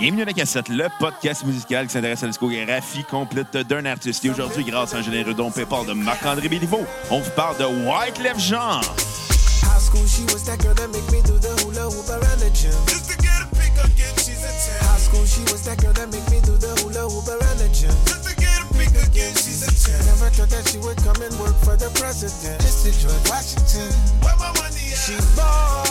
[0.00, 4.24] Bienvenue à la cassette, le podcast musical qui s'intéresse à la discographie complète d'un artiste.
[4.24, 7.66] Et aujourd'hui, grâce à un généreux don PayPal de Marc-André Béliveau, on vous parle de
[7.66, 8.80] Wyclef Jean.
[8.80, 12.48] High school, she was that girl that make me do the hula hoop around the
[12.56, 12.72] gym.
[12.88, 14.88] Just to get a pick again, she's a 10.
[14.88, 17.68] High school, she was that girl that make me do the hula hoop around the
[17.68, 17.92] gym.
[18.08, 20.00] Just to get a pick again, she's a 10.
[20.16, 22.56] Never thought that she would come and work for the president.
[22.64, 23.92] Just to George Washington.
[24.24, 25.89] Where my money She at?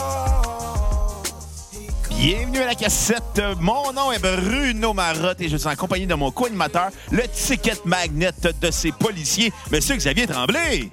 [2.20, 3.40] Bienvenue à la cassette.
[3.60, 7.72] Mon nom est Bruno Marotte et je suis en compagnie de mon co-animateur, le ticket
[7.86, 8.30] magnet
[8.60, 10.90] de ces policiers, Monsieur Xavier Tremblay.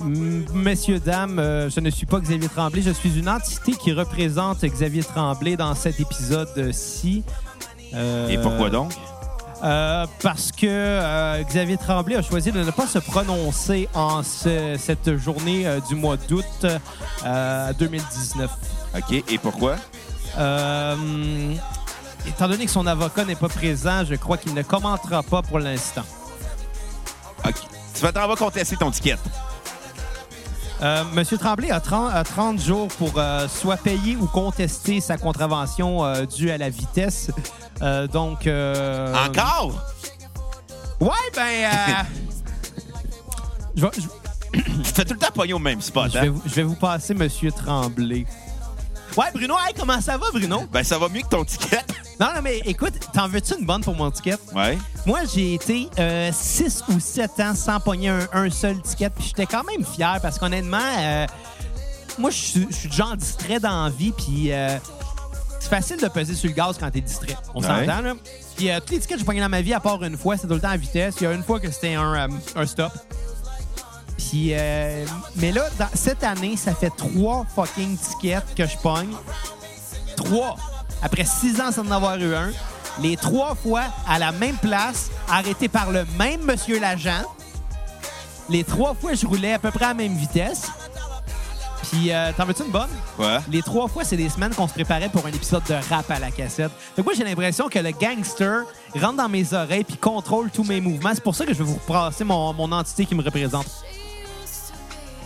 [0.00, 2.80] M- Messieurs, dames, euh, je ne suis pas Xavier Tremblay.
[2.80, 7.22] Je suis une entité qui représente Xavier Tremblay dans cet épisode-ci.
[7.94, 8.92] Euh, Et pourquoi donc?
[9.62, 14.76] euh, parce que euh, Xavier Tremblay a choisi de ne pas se prononcer en ce-
[14.78, 16.44] cette journée euh, du mois d'août
[17.26, 18.50] euh, 2019.
[18.96, 19.76] OK, et pourquoi?
[20.38, 21.54] Euh,
[22.26, 25.58] étant donné que son avocat n'est pas présent, je crois qu'il ne commentera pas pour
[25.58, 26.04] l'instant.
[27.46, 27.54] OK.
[27.94, 29.16] Tu vas t'en contester ton ticket.
[30.82, 35.18] Euh, Monsieur Tremblay a 30, a 30 jours pour euh, soit payer ou contester sa
[35.18, 37.30] contravention euh, due à la vitesse.
[38.12, 38.46] Donc.
[38.46, 39.72] euh, Encore?
[41.00, 41.42] Ouais, ben.
[41.64, 42.02] euh,
[43.76, 46.26] je, vais, je- Tu te fais tout le temps pogner au même spot, je vais
[46.28, 46.30] hein?
[46.30, 48.26] vous, je vais vous passer Monsieur Tremblay.
[49.16, 50.64] Ouais, Bruno, hey, comment ça va, Bruno?
[50.72, 51.80] Ben, ça va mieux que ton ticket.
[52.20, 54.36] Non, non, mais écoute, t'en veux-tu une bonne pour mon ticket?
[54.54, 54.78] Ouais.
[55.04, 55.88] Moi, j'ai été
[56.32, 60.18] 6 ou 7 ans sans pogner un, un seul ticket, puis j'étais quand même fier
[60.22, 61.26] parce qu'honnêtement, euh,
[62.18, 64.78] moi, je suis genre distrait dans la vie, puis euh,
[65.58, 67.36] c'est facile de peser sur le gaz quand t'es distrait.
[67.54, 67.66] On Ouais.
[67.86, 68.14] s'entend, là?
[68.56, 70.36] Puis euh, tous les tickets que j'ai pognés dans ma vie, à part une fois,
[70.36, 71.16] c'est tout le temps à vitesse.
[71.20, 72.92] Il y a une fois que c'était un, euh, un stop.
[74.28, 75.06] Puis, euh,
[75.36, 79.08] mais là, dans- cette année, ça fait trois fucking tickets que je pogne.
[80.16, 80.56] Trois.
[81.02, 82.50] Après six ans sans en avoir eu un.
[83.00, 87.22] Les trois fois à la même place, arrêté par le même monsieur l'agent.
[88.50, 90.64] Les trois fois, je roulais à peu près à la même vitesse.
[91.90, 92.90] Puis, euh, t'en veux-tu une bonne?
[93.18, 93.38] Ouais.
[93.50, 96.18] Les trois fois, c'est des semaines qu'on se préparait pour un épisode de rap à
[96.18, 96.70] la cassette.
[96.94, 98.62] Fait que moi, j'ai l'impression que le gangster
[98.94, 101.10] rentre dans mes oreilles puis contrôle tous mes mouvements.
[101.14, 103.66] C'est pour ça que je vais vous passer mon, mon entité qui me représente.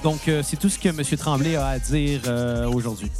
[0.04, 1.02] Donc, euh, c'est tout ce que M.
[1.16, 3.10] Tremblay a à dire euh, aujourd'hui.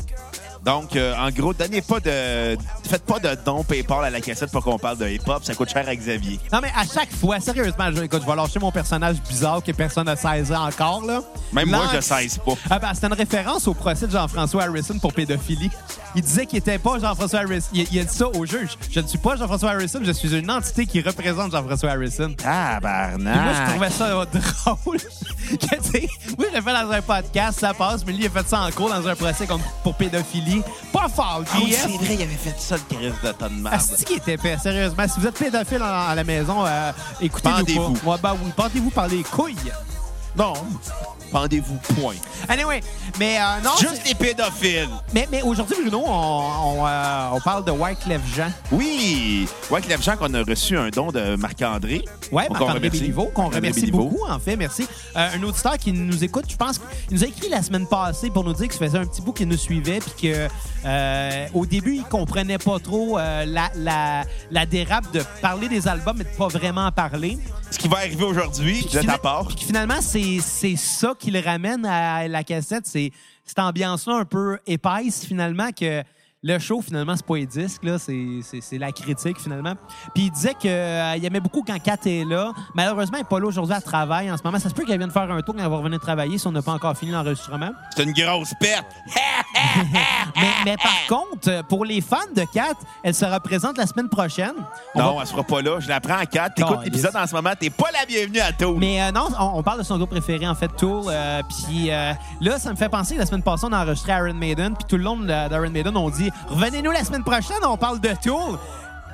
[0.65, 2.57] Donc, euh, en gros, donnez pas de.
[2.89, 5.45] Faites pas de don PayPal à la cassette pour qu'on parle de hip-hop.
[5.45, 6.41] Ça coûte cher à Xavier.
[6.53, 9.73] Non, mais à chaque fois, sérieusement, je, écoute, je vais lâcher mon personnage bizarre que
[9.73, 11.05] personne n'a saisi encore.
[11.05, 11.21] Là.
[11.53, 12.53] Même moi, je 16 pas.
[12.71, 15.71] Ah ben, c'était une référence au procès de Jean-François Harrison pour pédophilie.
[16.17, 17.69] Il disait qu'il était pas Jean-François Harrison.
[17.75, 18.79] Il, il a dit ça au juge.
[18.91, 22.29] Je ne suis pas Jean-François Harrison, je suis une entité qui représente Jean-François Harrison.
[22.29, 23.19] Puis Tabarnak.
[23.21, 24.99] moi, je trouvais ça drôle.
[25.51, 26.09] que, tu
[26.39, 28.71] je l'ai fait dans un podcast, ça passe, mais lui, il a fait ça en
[28.71, 30.63] cours dans un procès contre- pour pédophilie.
[30.93, 33.63] Pas fort, Ah oui, c'est vrai, il avait fait ça, le crise de tonne de
[33.63, 33.75] merde.
[33.75, 35.05] Asti qui était fait, sérieusement.
[35.09, 37.97] Si vous êtes pédophile à, la maison, euh, écoutez-nous Pendez-vous.
[38.11, 39.55] Ouais, ben oui, pendez-vous par les couilles.
[40.37, 40.53] Non.
[41.31, 42.15] Pendez-vous, point.
[42.49, 42.81] Anyway,
[43.19, 43.73] mais euh, non...
[43.81, 44.89] Juste les pédophiles.
[45.13, 46.11] Mais, mais aujourd'hui, Bruno, on,
[46.81, 48.53] on, euh, on parle de Wyclef Jean.
[48.71, 49.49] Oui.
[49.69, 52.05] Ouais, Clef Jean, qu'on a reçu un don de Marc-André.
[52.31, 52.89] Ouais, Qu'on Marc-André.
[52.91, 54.05] Béliveau, qu'on remercie Béliveau.
[54.11, 54.87] beaucoup, en fait, merci.
[55.17, 56.81] Euh, un auditeur qui nous écoute, je pense,
[57.11, 59.21] il nous a écrit la semaine passée pour nous dire que ça faisait un petit
[59.23, 60.49] bout qu'il nous suivait, puis que
[60.85, 64.23] euh, au début, il comprenait pas trop la, la,
[64.53, 67.39] la dérape de parler des albums, mais de pas vraiment en parler.
[67.73, 69.47] Ce qui va arriver aujourd'hui, de ta part.
[69.49, 73.11] Puis finalement, c'est c'est ça qui le ramène à la cassette, c'est
[73.45, 76.03] cette ambiance-là un peu épaisse, finalement, que
[76.47, 79.73] le show, finalement, c'est pas les disques, là, c'est- la critique, finalement.
[80.15, 82.53] Puis il disait qu'il aimait beaucoup quand Kat est là.
[82.75, 84.59] Malheureusement, elle n'est pas là aujourd'hui, elle travaille en ce moment.
[84.59, 86.53] Ça se peut qu'elle vienne faire un tour quand elle va revenir travailler si on
[86.53, 87.71] n'a pas encore fini l'enregistrement.
[87.97, 88.85] C'est une grosse perte.
[90.37, 94.53] Mais, mais par contre, pour les fans de Kat, elle se représente la semaine prochaine.
[94.95, 95.79] On Non, va- elle sera pas là.
[95.81, 96.55] Je la prends en 4.
[96.55, 97.51] T'écoutes l'épisode en ce moment.
[97.59, 98.77] T'es pas la bienvenue à Toul.
[98.79, 101.05] Mais euh, non, on, on parle de son groupe préféré, en fait, Tool.
[101.09, 104.35] euh, puis euh, là, ça me fait penser, la semaine passée, on a enregistré Iron
[104.35, 104.75] Maiden.
[104.75, 108.01] Puis tout le long de- d'Iron Maiden, on dit Revenez-nous la semaine prochaine, on parle
[108.01, 108.59] de Tool.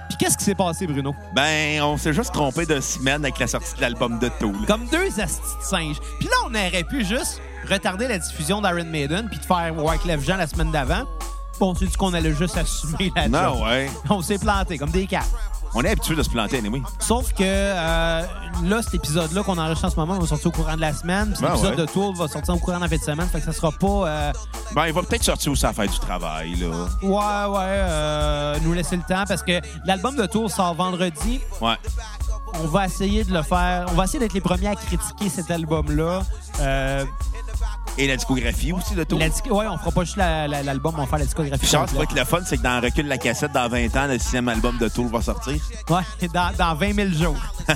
[0.08, 1.14] Puis qu'est-ce qui s'est passé, Bruno?
[1.34, 4.66] Ben, on s'est juste trompé de semaine avec la sortie de l'album de Toul.
[4.66, 6.00] Comme deux astis de singes.
[6.18, 7.40] Puis là, on aurait pu juste
[7.70, 11.04] retarder la diffusion d'Iron Maiden puis de faire Wyclef Jean la semaine d'avant.
[11.60, 13.62] Bon, on s'est dit qu'on allait juste assumer la Non, job.
[13.68, 13.90] ouais.
[14.08, 15.20] On s'est planté comme des cats.
[15.74, 16.82] On est habitué de se planter, oui.
[16.98, 18.22] Sauf que euh,
[18.64, 21.32] là, cet épisode-là qu'on enregistre en ce moment va sortir au courant de la semaine.
[21.32, 21.86] Puis Ben l'épisode ouais.
[21.86, 23.28] de Tool va sortir au courant de la fin de semaine.
[23.28, 23.86] Fait que ça sera pas...
[23.86, 24.32] euh,
[24.74, 26.66] Ben, il va peut-être sortir aussi à faire du travail, là.
[27.02, 31.40] Ouais, ouais, euh, nous laisser le temps parce que l'album de Tour sort vendredi.
[31.60, 31.76] Ouais.
[32.54, 33.86] On va essayer de le faire.
[33.90, 36.22] On va essayer d'être les premiers à critiquer cet album-là.
[37.98, 39.18] Et la discographie aussi de tout.
[39.18, 41.58] La disc- ouais, on fera pas juste la- la- l'album, on va faire la discographie.
[41.58, 42.08] Puis vois complète.
[42.08, 44.78] que le fun, c'est que dans Recul la cassette, dans 20 ans, le sixième album
[44.78, 45.54] de Tool va sortir.
[45.90, 47.36] Ouais, dans, dans 20 000 jours.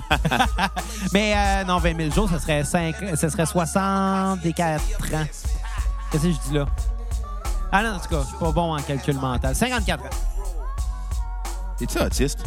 [1.13, 4.81] Mais euh, non, 20 000 jours, ce serait, 5, ce serait 64
[5.15, 5.25] ans.
[6.11, 6.67] Qu'est-ce que je dis là?
[7.73, 9.55] Ah non, en tout cas, je suis pas bon en calcul mental.
[9.55, 10.09] 54 ans.
[11.81, 12.39] Es-tu autiste?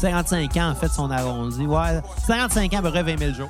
[0.00, 1.66] 55 ans, en fait, son arrondi.
[1.66, 3.48] Ouais, 55 ans, à peu près 20 000 jours.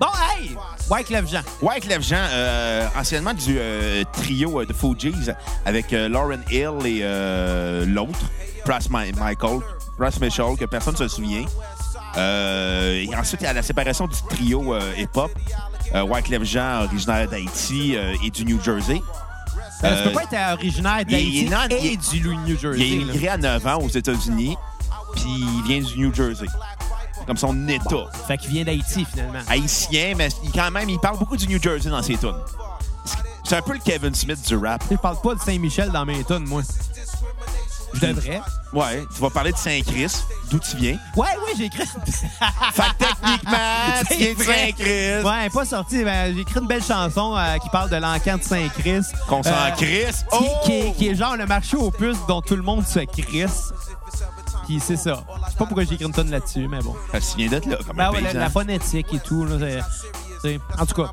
[0.00, 0.06] Bon,
[0.38, 0.56] hey!
[0.90, 1.40] Wyclef Jean.
[1.62, 5.32] Wyclef Jean, euh, anciennement du euh, trio euh, de Fugees
[5.64, 8.18] avec euh, Lauren Hill et euh, l'autre,
[8.66, 9.60] Brass Mi- Michael,
[9.98, 11.44] Brass Mitchell, que personne ne se souvient.
[12.16, 15.30] Et ensuite, à la séparation du trio hip-hop,
[15.94, 19.00] euh, Wyclef Jean, originaire d'Haïti et du New Jersey.
[19.84, 22.36] Euh, tu peux pas être originaire il est- il d'Haïti est non- et il du
[22.36, 22.80] New Jersey.
[22.80, 23.02] Il est là.
[23.02, 24.56] immigré à 9 ans aux États-Unis,
[25.14, 26.46] puis il vient du New Jersey.
[27.26, 28.06] Comme son état.
[28.28, 29.40] Fait qu'il vient d'Haïti, finalement.
[29.48, 32.36] Haïtien, mais il, quand même, il parle beaucoup du New Jersey dans ses tunes.
[33.44, 34.82] C'est un peu le Kevin Smith du rap.
[34.90, 36.62] Je parle pas de Saint-Michel dans mes tunes, moi.
[37.94, 38.40] Je devrais.
[38.72, 40.12] Ouais, tu vas parler de Saint-Chris,
[40.50, 40.98] d'où tu viens?
[41.16, 41.86] Ouais, ouais, j'ai écrit.
[41.86, 43.52] Fait que techniquement,
[44.00, 44.66] tu C'est viens de vrai.
[44.66, 45.24] Saint-Chris.
[45.24, 46.04] Ouais, pas sorti.
[46.04, 49.14] Ben, j'ai écrit une belle chanson euh, qui parle de l'encan de Saint-Christ.
[49.28, 50.24] Qu'on s'en Euh, crisse?
[50.30, 50.56] qui, Oh!
[50.64, 53.72] qui est, qui est genre le marché aux puces dont tout le monde se crisse.
[54.66, 55.24] Puis c'est ça.
[55.46, 56.94] Je sais pas pourquoi j'ai écrit une tonne là-dessus, mais bon.
[57.12, 59.44] Parce qu'il vient d'être là, comme Ben un ouais, la, phonétique et tout.
[59.44, 59.80] Là, c'est-
[60.42, 61.10] c'est- en tout cas,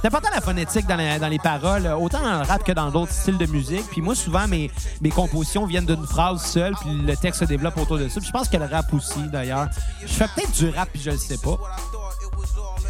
[0.00, 2.90] c'est important la phonétique dans, la- dans les paroles, autant dans le rap que dans
[2.90, 3.86] d'autres styles de musique.
[3.90, 4.70] Puis moi, souvent, mes,
[5.02, 8.18] mes compositions viennent d'une phrase seule, puis le texte se développe autour de ça.
[8.18, 9.68] Puis je pense que le rap aussi, d'ailleurs.
[10.02, 11.56] Je fais peut-être du rap, puis je le sais pas.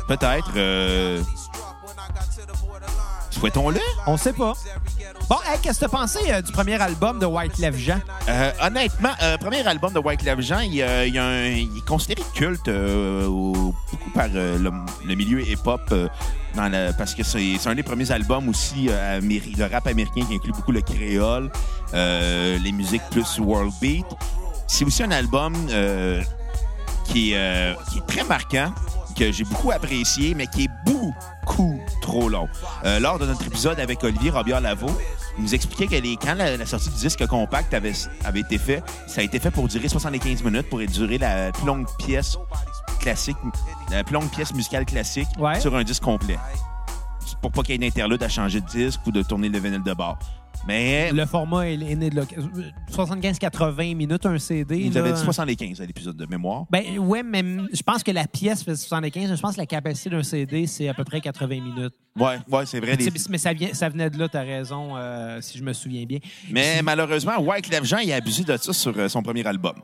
[0.09, 0.51] Peut-être.
[0.57, 1.21] Euh...
[3.31, 3.81] Souhaitons-le.
[4.07, 4.55] On sait pas.
[5.29, 7.99] Bon, hey, qu'est-ce que t'as pensé euh, du premier album de Wyclef Jean?
[8.29, 14.11] Euh, honnêtement, euh, premier album de Wyclef Jean, il, euh, est considéré culte au- beaucoup
[14.15, 14.71] par le,
[15.17, 15.93] milieu hip-hop
[16.97, 20.81] parce que c'est un des premiers albums aussi de rap américain qui inclut beaucoup le
[20.81, 21.51] créole,
[21.93, 24.07] les musiques plus world beat.
[24.69, 25.55] C'est aussi un album
[27.05, 27.75] qui est
[28.07, 28.73] très marquant,
[29.17, 32.49] que j'ai beaucoup apprécié, mais qui est beaucoup trop long.
[32.85, 34.91] Euh, lors de notre épisode avec Olivier Robillard-Lavaux,
[35.39, 37.93] il nous expliquait que les, quand la, la sortie du disque compact avait,
[38.25, 41.67] avait été fait, ça a été fait pour durer 75 minutes, pour durer la plus
[41.67, 42.37] longue pièce
[43.01, 43.37] classique,
[43.91, 45.61] la plus longue pièce musicale classique Ouais.
[45.61, 46.39] sur un disque complet.
[47.43, 49.83] Pour pas qu'il y ait d'interlude à changer de disque ou de tourner le vinyle
[49.83, 50.19] de bord.
[50.67, 52.23] Mais Le format est, né de là.
[52.91, 54.79] 75-80 minutes, un CD.
[54.79, 55.01] il nous là.
[55.01, 56.65] avait dit 75 à l'épisode de mémoire.
[56.71, 57.43] Ben ouais, mais
[57.73, 59.35] je pense que la pièce fait 75.
[59.37, 61.95] Je pense que la capacité d'un CD, c'est à peu près 80 minutes.
[62.19, 62.97] Ouais, ouais, c'est vrai.
[62.97, 66.05] les- Mais ça, vient, ça venait de là, t'as raison, euh, si je me souviens
[66.05, 66.19] bien.
[66.51, 69.75] Mais malheureusement, Wyclef Jean, il a abusé de ça sur euh, son premier album.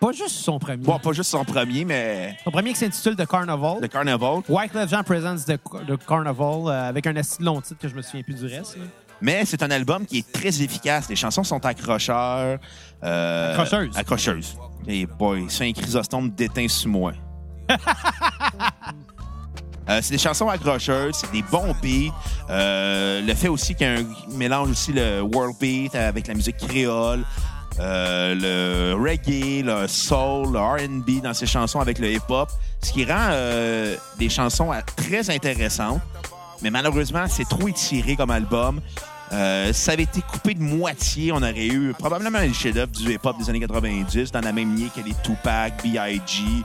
[0.00, 0.84] Pas juste son premier.
[0.84, 3.80] Bon, pas juste son premier, mais Son premier qui s'intitule The Carnival.
[3.82, 4.42] The Carnival.
[4.48, 5.58] Wyclef Jean Presents The,
[5.88, 8.78] The Carnival euh, avec un assez long titre que je me souviens plus du reste.
[9.20, 11.08] Mais c'est un album qui est très efficace.
[11.08, 12.58] Les chansons sont accrocheurs.
[13.04, 13.96] Euh, Accrocheuses.
[13.96, 14.58] Accrocheuses.
[14.86, 17.12] Et boy, Saint Chrysostome déteint sous moi.
[19.88, 22.12] Euh, c'est des chansons accrocheuses, c'est des bons beats.
[22.50, 26.34] Euh, le fait aussi qu'il y a un mélange aussi le world beat avec la
[26.34, 27.24] musique créole,
[27.80, 32.50] euh, le reggae, le soul, le R&B dans ses chansons avec le hip-hop,
[32.82, 33.30] ce qui rend
[34.18, 36.02] des chansons très intéressantes.
[36.62, 38.80] Mais malheureusement, c'est trop étiré comme album.
[39.32, 43.36] Euh, ça avait été coupé de moitié, on aurait eu probablement un chef-d'œuvre du hip-hop
[43.38, 46.64] des années 90 dans la même ligne que les Tupac, B.I.G.,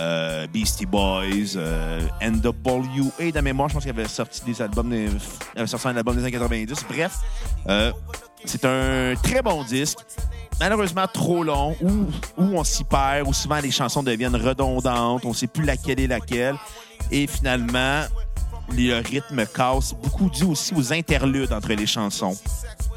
[0.00, 5.08] euh, Beastie Boys, euh, NWA de mémoire, je pense qu'il avait sorti des albums, des,
[5.56, 6.86] avait sorti un album des années 90.
[6.88, 7.18] Bref,
[7.68, 7.92] euh,
[8.44, 9.98] c'est un très bon disque,
[10.60, 12.06] malheureusement trop long, où,
[12.38, 16.56] on s'y perd, où souvent les chansons deviennent redondantes, on sait plus laquelle est laquelle,
[17.10, 18.02] et finalement,
[18.76, 22.36] le rythme casse, beaucoup dû aussi aux interludes entre les chansons.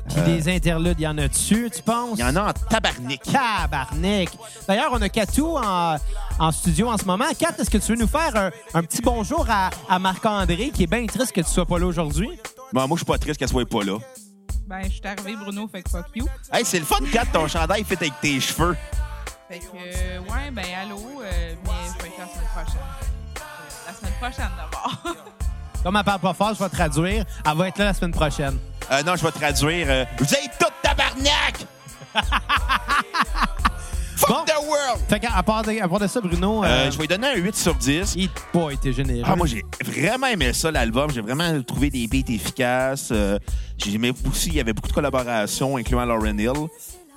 [0.09, 2.17] Puis des interludes, il y en a dessus, tu penses?
[2.17, 3.21] Il y en a en tabarnak.
[3.23, 4.29] Tabarnak!
[4.67, 5.95] D'ailleurs, on a Katou en,
[6.39, 7.25] en studio en ce moment.
[7.37, 10.83] Kat, est-ce que tu veux nous faire un, un petit bonjour à, à Marc-André, qui
[10.83, 12.29] est bien triste que tu sois pas là aujourd'hui?
[12.73, 13.97] Bon, moi, je suis pas triste qu'elle soit pas là.
[14.67, 16.27] Ben, je suis arrivé, Bruno, fait que fuck you.
[16.51, 18.75] Hey, c'est le fun, Kat, ton chandail fait avec tes cheveux.
[19.49, 22.81] Fait que, euh, ouais, ben, allô, euh, mais je vais être là la semaine prochaine.
[23.37, 25.15] Euh, La semaine prochaine, d'abord.
[25.83, 27.25] Comme elle parle pas fort, je vais traduire.
[27.45, 28.57] Elle va être là la semaine prochaine.
[28.91, 29.87] Euh, non, je vais traduire.
[29.89, 31.65] euh, Vous êtes tout tabarnak!
[34.17, 34.43] Fuck Bon.
[34.45, 35.01] the world!
[35.09, 37.27] Fait qu'à part de, à part de ça, Bruno, Euh, euh, je vais lui donner
[37.29, 38.13] un 8 sur 10.
[38.15, 39.23] il n'a pas été généreux.
[39.25, 41.09] Ah, moi, j'ai vraiment aimé ça, l'album.
[41.09, 43.09] J'ai vraiment trouvé des beats efficaces.
[43.11, 43.39] Euh,
[43.77, 46.67] j'ai aimé aussi, il y avait beaucoup de collaborations, incluant Lauren Hill.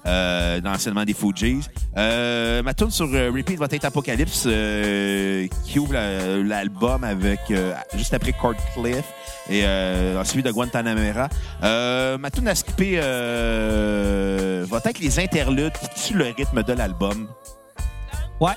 [0.06, 1.68] Euh, dans l'anciennement des Fugees.
[1.96, 7.40] Euh, ma tune sur euh, repeat va être Apocalypse, euh, qui ouvre la- l'album avec
[7.50, 9.04] euh, juste après Court Cliff
[9.48, 11.28] et euh, suivi de Guantanamera.
[11.62, 16.72] Euh, ma tune à skipper euh, va être les interludes qui tuent le rythme de
[16.72, 17.28] l'album.
[18.40, 18.52] Ouais.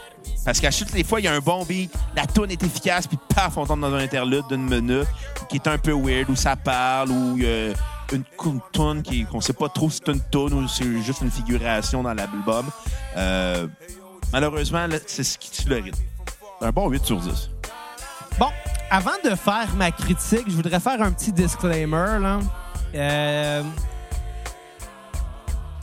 [0.46, 3.06] Parce qu'à toutes les fois, il y a un bon beat, la tune est efficace,
[3.06, 5.08] puis paf, on tombe dans un interlude d'une minute
[5.50, 7.74] qui est un peu weird, où ça parle, où a
[8.14, 11.22] une, une tune qui- qu'on sait pas trop si c'est une tune ou c'est juste
[11.22, 12.66] une figuration dans l'album.
[13.16, 13.68] Euh,
[14.32, 16.00] malheureusement, c'est ce qui tue le rythme.
[16.62, 17.50] Un bon 8 sur 10.
[18.40, 18.50] Bon,
[18.90, 22.20] avant de faire ma critique, je voudrais faire un petit disclaimer.
[22.20, 22.40] Là.
[22.96, 23.64] Euh,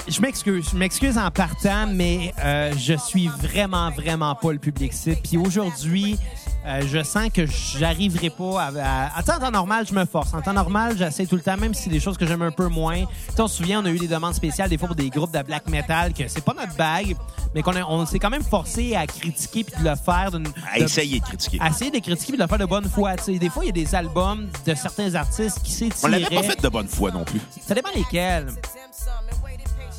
[0.06, 4.92] Je m'excuse, je m'excuse en partant, mais euh, je suis vraiment, vraiment pas le public
[4.92, 5.16] cible.
[5.24, 6.18] Puis aujourd'hui,
[6.66, 9.20] euh, je sens que j'arriverai pas à, à...
[9.20, 10.34] En temps normal, je me force.
[10.34, 12.50] En temps normal, j'essaie tout le temps, même si c'est des choses que j'aime un
[12.50, 13.04] peu moins.
[13.34, 15.32] Tu on se souvient, on a eu des demandes spéciales des fois pour des groupes
[15.32, 17.16] de black metal, que c'est pas notre bague,
[17.54, 20.46] mais qu'on a- on s'est quand même forcé à critiquer puis de le faire d'une...
[20.70, 21.58] À de- essayer de critiquer.
[21.62, 23.16] à essayer de critiquer et de le faire de bonne foi.
[23.16, 23.38] tu sais.
[23.38, 26.42] Des fois, il y a des albums de certains artistes qui On l'avait s'étiraient.
[26.42, 27.40] pas fait de bonne foi non plus.
[27.66, 28.48] Ça dépend lesquels.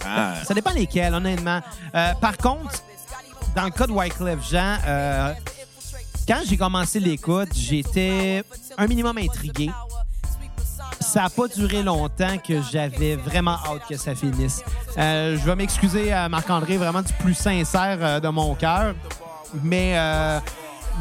[0.05, 1.61] Ah, Ça dépend lesquels, honnêtement.
[1.93, 2.83] Euh, par contre,
[3.55, 5.33] dans le cas de Wyclef Jean, euh,
[6.27, 8.43] quand j'ai commencé l'écoute, j'étais
[8.77, 9.69] un minimum intrigué.
[10.99, 14.63] Ça n'a pas duré longtemps que j'avais vraiment hâte que ça finisse.
[14.97, 18.95] Euh, je vais m'excuser à Marc-André vraiment du plus sincère de mon cœur,
[19.63, 19.95] mais,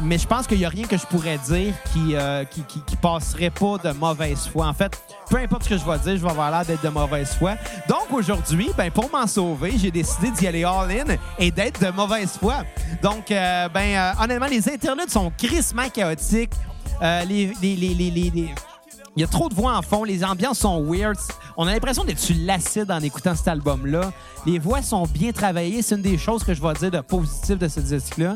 [0.01, 3.49] mais je pense qu'il n'y a rien que je pourrais dire qui, euh, qui, passerait
[3.49, 4.67] pas de mauvaise foi.
[4.67, 4.97] En fait,
[5.29, 7.55] peu importe ce que je vais dire, je vais avoir l'air d'être de mauvaise foi.
[7.87, 12.37] Donc aujourd'hui, ben, pour m'en sauver, j'ai décidé d'y aller all-in et d'être de mauvaise
[12.39, 12.63] foi.
[13.01, 16.53] Donc, euh, ben, euh, honnêtement, les interludes sont crissement chaotiques.
[17.01, 21.17] Euh, il y a trop de voix en fond, les ambiances sont weird.
[21.57, 24.11] On a l'impression d'être sur l'acide en écoutant cet album-là.
[24.45, 25.81] Les voix sont bien travaillées.
[25.81, 28.35] C'est une des choses que je vais dire de positif de ce disque-là.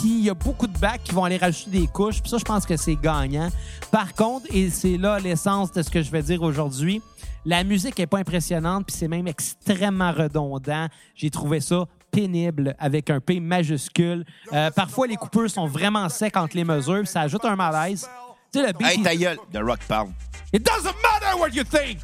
[0.00, 2.22] Puis il y a beaucoup de backs qui vont aller rajouter des couches.
[2.22, 3.50] Puis ça, je pense que c'est gagnant.
[3.90, 7.02] Par contre, et c'est là l'essence de ce que je vais dire aujourd'hui,
[7.44, 10.86] la musique est pas impressionnante, puis c'est même extrêmement redondant.
[11.14, 14.24] J'ai trouvé ça pénible avec un P majuscule.
[14.52, 18.08] Euh, parfois, les coupures sont vraiment secs entre les mesures, puis ça ajoute un malaise.
[18.52, 20.08] Tu sais, le beat, hey, ta gueule, de rock parle.
[20.52, 21.98] It doesn't matter what you think!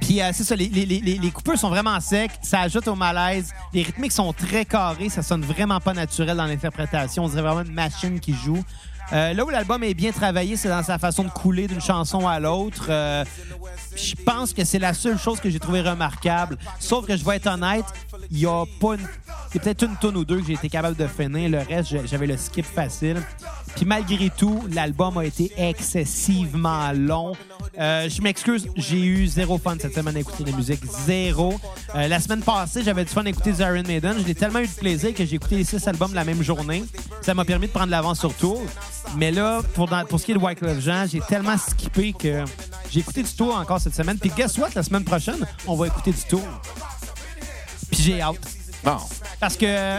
[0.00, 2.94] Puis euh, c'est ça, les, les, les, les coupures sont vraiment secs, ça ajoute au
[2.94, 3.52] malaise.
[3.72, 7.24] Les rythmiques sont très carrés, ça sonne vraiment pas naturel dans l'interprétation.
[7.24, 8.62] On dirait vraiment une machine qui joue.
[9.12, 12.26] Euh, là où l'album est bien travaillé, c'est dans sa façon de couler d'une chanson
[12.26, 12.86] à l'autre.
[12.88, 13.24] Euh,
[13.94, 16.58] je pense que c'est la seule chose que j'ai trouvé remarquable.
[16.80, 17.84] Sauf que je vais être honnête,
[18.30, 19.06] il y a pas une...
[19.52, 21.48] Peut-être une tonne ou deux que j'ai été capable de finir.
[21.48, 23.22] Le reste, j'avais le skip facile.
[23.76, 27.34] Puis malgré tout, l'album a été excessivement long.
[27.78, 30.80] Euh, je m'excuse, j'ai eu zéro fun cette semaine à écouter la musique.
[31.04, 31.54] Zéro.
[31.94, 34.16] Euh, la semaine passée, j'avais du fun à écouter du Iron Maiden.
[34.26, 36.84] J'ai tellement eu de plaisir que j'ai écouté les six albums la même journée.
[37.20, 38.62] Ça m'a permis de prendre l'avance sur Tour.
[39.18, 42.44] Mais là, pour, ce qui est de Wyclef Jean, j'ai tellement skippé que
[42.90, 44.18] j'ai écouté du Tour encore cette semaine.
[44.18, 44.70] Puis guess what?
[44.74, 46.46] La semaine prochaine, on va écouter du Tour.
[47.90, 48.38] Puis j'ai hâte.
[48.86, 48.98] Bon.
[49.40, 49.98] Parce que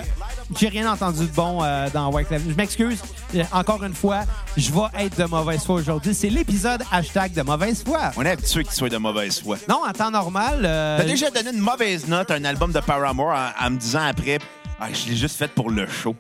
[0.57, 2.41] j'ai rien entendu de bon euh, dans Wyclef.
[2.49, 2.99] Je m'excuse.
[3.35, 4.21] Euh, Encore une fois,
[4.55, 6.15] je vais être de mauvaise foi aujourd'hui.
[6.15, 8.11] C'est l'épisode hashtag de mauvaise foi.
[8.15, 9.57] On est habitué que tu sois de mauvaise foi.
[9.67, 10.61] Non, en temps normal.
[10.63, 13.77] euh, T'as déjà donné une mauvaise note à un album de Paramore en, en me
[13.77, 14.39] disant après,
[14.79, 16.15] ah, je l'ai juste fait pour le show.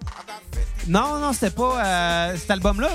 [0.87, 2.89] Non, non, c'était pas euh, cet album-là.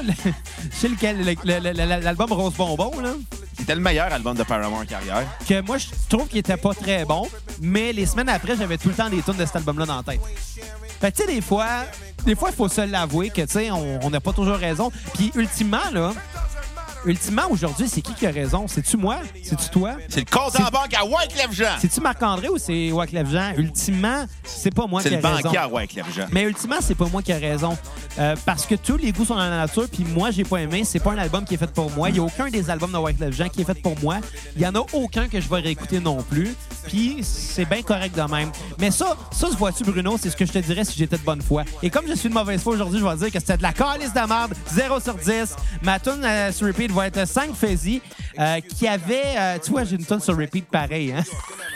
[0.73, 3.11] sais lequel, le- le- le- l'album Rose Bonbon, là?
[3.59, 5.25] C'était le meilleur album de Paramore en carrière.
[5.47, 7.29] Que moi, je trouve qu'il était pas très bon.
[7.61, 10.03] Mais les semaines après, j'avais tout le temps des tunes de cet album-là dans la
[10.03, 10.21] tête.
[11.01, 11.69] Fait que, tu sais, des fois,
[12.25, 14.91] des fois, il faut se l'avouer que, tu sais, on n'a pas toujours raison.
[15.15, 16.13] Puis, ultimement, là,
[17.05, 18.67] ultimement, aujourd'hui, c'est qui qui a raison?
[18.69, 19.19] C'est-tu moi?
[19.43, 19.93] C'est-tu toi?
[20.09, 21.77] C'est le compte en banque à Wyclef Jean.
[21.81, 23.53] C'est-tu Marc-André ou c'est Wyclef Jean?
[23.57, 25.43] Ultimement, c'est pas moi C'est qui le ai raison.
[25.43, 26.27] banquier à Wyclef Jean.
[26.31, 27.77] Mais ultimement, c'est pas moi qui ai raison.
[28.19, 30.85] Euh, parce que tous les goûts sont dans la nature, puis moi, j'ai pas aimé.
[30.85, 32.11] C'est pas un album qui est fait pour moi.
[32.11, 34.17] Il y a aucun des albums de Wyclef Jean qui est fait pour moi.
[34.57, 36.55] Il y en a aucun que je vais réécouter non plus.
[36.87, 38.51] Puis c'est bien correct de même.
[38.79, 41.23] Mais ça, ça, se vois-tu, Bruno, c'est ce que je te dirais si j'étais de
[41.23, 41.63] bonne foi.
[41.83, 43.73] Et comme je suis de mauvaise foi aujourd'hui, je vais dire que c'était de la
[43.73, 45.55] calice de merde, 0 sur 10.
[45.83, 48.01] Ma tune euh, sur repeat va être 5 Fezzy,
[48.39, 49.23] euh, qui avait...
[49.37, 51.23] euh, tu vois, j'ai une tune sur repeat pareil, hein?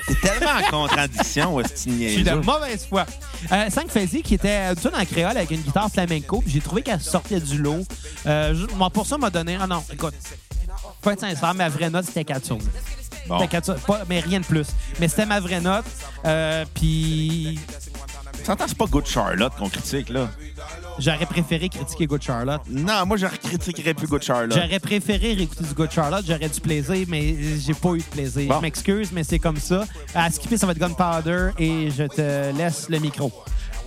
[0.08, 3.04] C'est tellement en contradiction, Je suis de mauvaise foi.
[3.52, 6.82] Euh, 5 Fezzy, qui était une tune en créole avec une guitare flamenco, j'ai trouvé
[6.82, 7.84] qu'elle sortait du lot.
[8.26, 9.58] Euh, moi, pour ça, m'a donné.
[9.60, 10.14] Ah non, écoute,
[11.02, 12.66] faut être sincère, ma vraie note, c'était 4 sur 10.
[13.28, 13.38] Bon.
[13.40, 14.66] C'était 4 sur- pas- mais rien de plus.
[15.00, 15.84] Mais c'était ma vraie note.
[16.24, 17.58] Euh, puis.
[18.44, 20.28] T'entends, c'est pas Good Charlotte qu'on critique, là.
[20.98, 22.62] J'aurais préféré critiquer Good Charlotte.
[22.68, 24.58] Non, moi, je critiquerais plus Good Charlotte.
[24.58, 26.24] J'aurais préféré réécouter du Good Charlotte.
[26.26, 28.48] J'aurais du plaisir, mais j'ai pas eu de plaisir.
[28.48, 28.56] Bon.
[28.56, 29.84] Je m'excuse, mais c'est comme ça.
[30.14, 33.30] À skipper, ça va être Gunpowder et je te laisse le micro.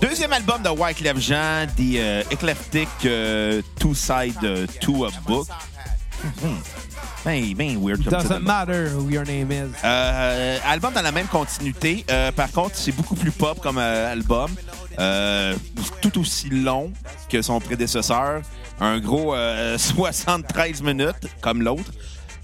[0.01, 5.47] Deuxième album de Wyclef Jean, The euh, Eclectic euh, Two-Side euh, Two of Book.
[7.25, 9.75] Ben, ben weird comme Doesn't matter who your name is.
[9.83, 12.05] Euh, album dans la même continuité.
[12.09, 14.49] Euh, par contre, c'est beaucoup plus pop comme euh, album.
[14.99, 15.55] Euh,
[16.01, 16.91] tout aussi long
[17.29, 18.41] que son prédécesseur.
[18.81, 19.77] Un gros euh,
[20.17, 21.91] 73 minutes comme l'autre.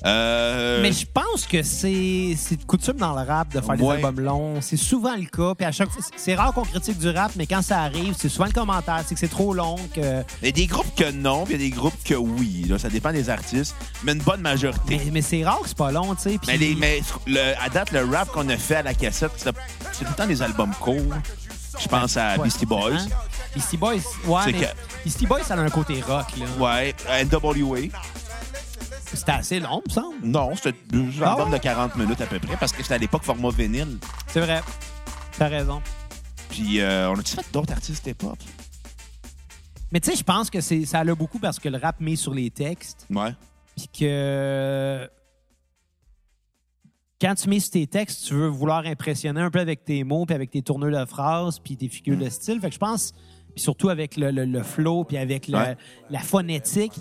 [0.05, 2.35] Euh, Mais je pense que c'est
[2.67, 3.97] coutume dans le rap de faire Ouais.
[3.97, 4.61] des albums longs.
[4.61, 5.55] C'est souvent le cas.
[5.55, 8.45] Puis à chaque c'est rare qu'on critique du rap, mais quand ça arrive, c'est souvent
[8.45, 9.77] le commentaire, c'est que c'est trop long.
[9.95, 10.21] Que...
[10.43, 12.65] Il y a des groupes que non, puis il y a des groupes que oui.
[12.69, 13.75] Là, ça dépend des artistes.
[14.03, 15.01] Mais une bonne majorité.
[15.05, 16.37] Mais, mais c'est rare que c'est pas long, tu sais.
[16.37, 19.31] puis- Mais, les, mais le- à date, le rap qu'on a fait à la cassette,
[19.37, 21.15] c'est tout le temps des albums courts.
[21.79, 22.37] Je pense à.
[22.37, 22.93] Beastie Boys.
[22.93, 23.07] Hein?
[23.53, 26.45] Beastie Boys, ouais, mais Beastie Boys, ça a un côté rock, là.
[26.59, 26.93] Ouais,
[27.25, 27.89] NWA.
[29.13, 30.15] C'était assez long, me semble.
[30.23, 31.57] Non, c'était un Ah album ouais?
[31.59, 33.97] de 40 minutes à peu près, parce que c'était à l'époque format vinyle.
[34.27, 34.61] C'est vrai.
[35.37, 35.81] T'as raison.
[36.49, 38.37] Puis euh, on a-tu fait d'autres artistes hip-hop?
[39.91, 42.33] Mais tu sais, je pense que ça l'a beaucoup parce que le rap met sur
[42.33, 43.05] les textes.
[43.09, 43.33] Ouais.
[43.77, 45.09] Puis que
[47.21, 50.25] quand tu mets sur tes textes, tu veux vouloir impressionner un peu avec tes mots,
[50.25, 52.59] puis avec tes tournures de phrases, puis tes figures de style.
[52.59, 53.11] Fait que je pense,
[53.53, 55.77] puis surtout avec le, le- le flow, puis avec le- Ouais.
[56.09, 56.93] la phonétique.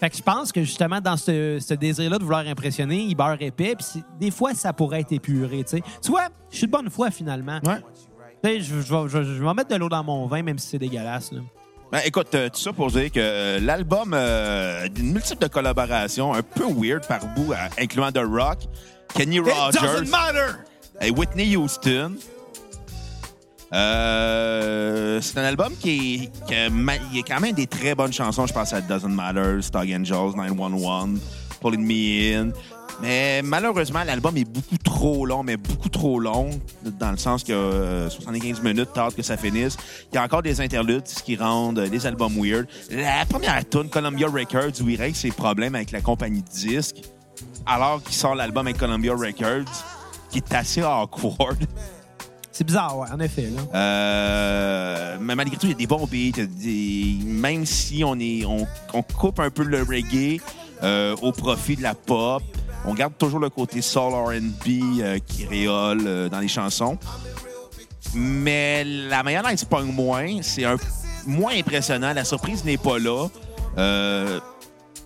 [0.00, 3.40] Fait que je pense que justement, dans ce, ce désir-là de vouloir impressionner, il beurre
[3.42, 5.82] épais, puis des fois, ça pourrait être épuré, tu sais.
[6.02, 7.58] Tu vois, je suis de bonne foi, finalement.
[7.64, 7.80] Ouais.
[8.44, 10.58] Tu sais, je, je vais- je- je vais mettre de l'eau dans mon vin, même
[10.58, 11.40] si c'est dégueulasse, là.
[11.90, 15.46] Ben, écoute, euh, tout ça pour dire que euh, l'album euh, a une multitude de
[15.48, 18.58] collaborations, un peu weird par bout, euh, incluant The Rock,
[19.14, 20.08] Kenny Rogers
[21.00, 22.16] et Whitney Houston.
[23.72, 27.94] Euh, c'est un album qui, est, qui a il y a quand même des très
[27.94, 28.46] bonnes chansons.
[28.46, 31.20] Je pense à Doesn't Matter, Stog Angels, 911,
[31.60, 32.50] Pulling Me In.
[33.00, 36.50] Mais malheureusement, l'album est beaucoup trop long, mais beaucoup trop long,
[36.98, 39.76] dans le sens que euh, 75 minutes tard que ça finisse.
[40.10, 42.66] Il y a encore des interludes, ce qui rendent euh, les albums weird.
[42.90, 47.02] La première tune, Columbia Records, où il règle ses problèmes avec la compagnie de disques,
[47.66, 49.70] alors qu'il sort l'album avec Columbia Records,
[50.30, 51.58] qui est assez awkward.
[52.52, 53.60] C'est bizarre, ouais, en effet, là.
[53.78, 56.44] Euh, mais malgré tout, il y a des bons beats.
[56.46, 60.40] des- même si on, est, on, on coupe un peu le reggae
[60.82, 62.42] euh, au profit de la pop,
[62.84, 66.98] on garde toujours le côté soul R&B euh, qui réole dans les chansons.
[68.14, 70.76] Mais la manière dont il se pogne moins, c'est un
[71.26, 72.12] moins impressionnant.
[72.12, 73.26] La surprise n'est pas là.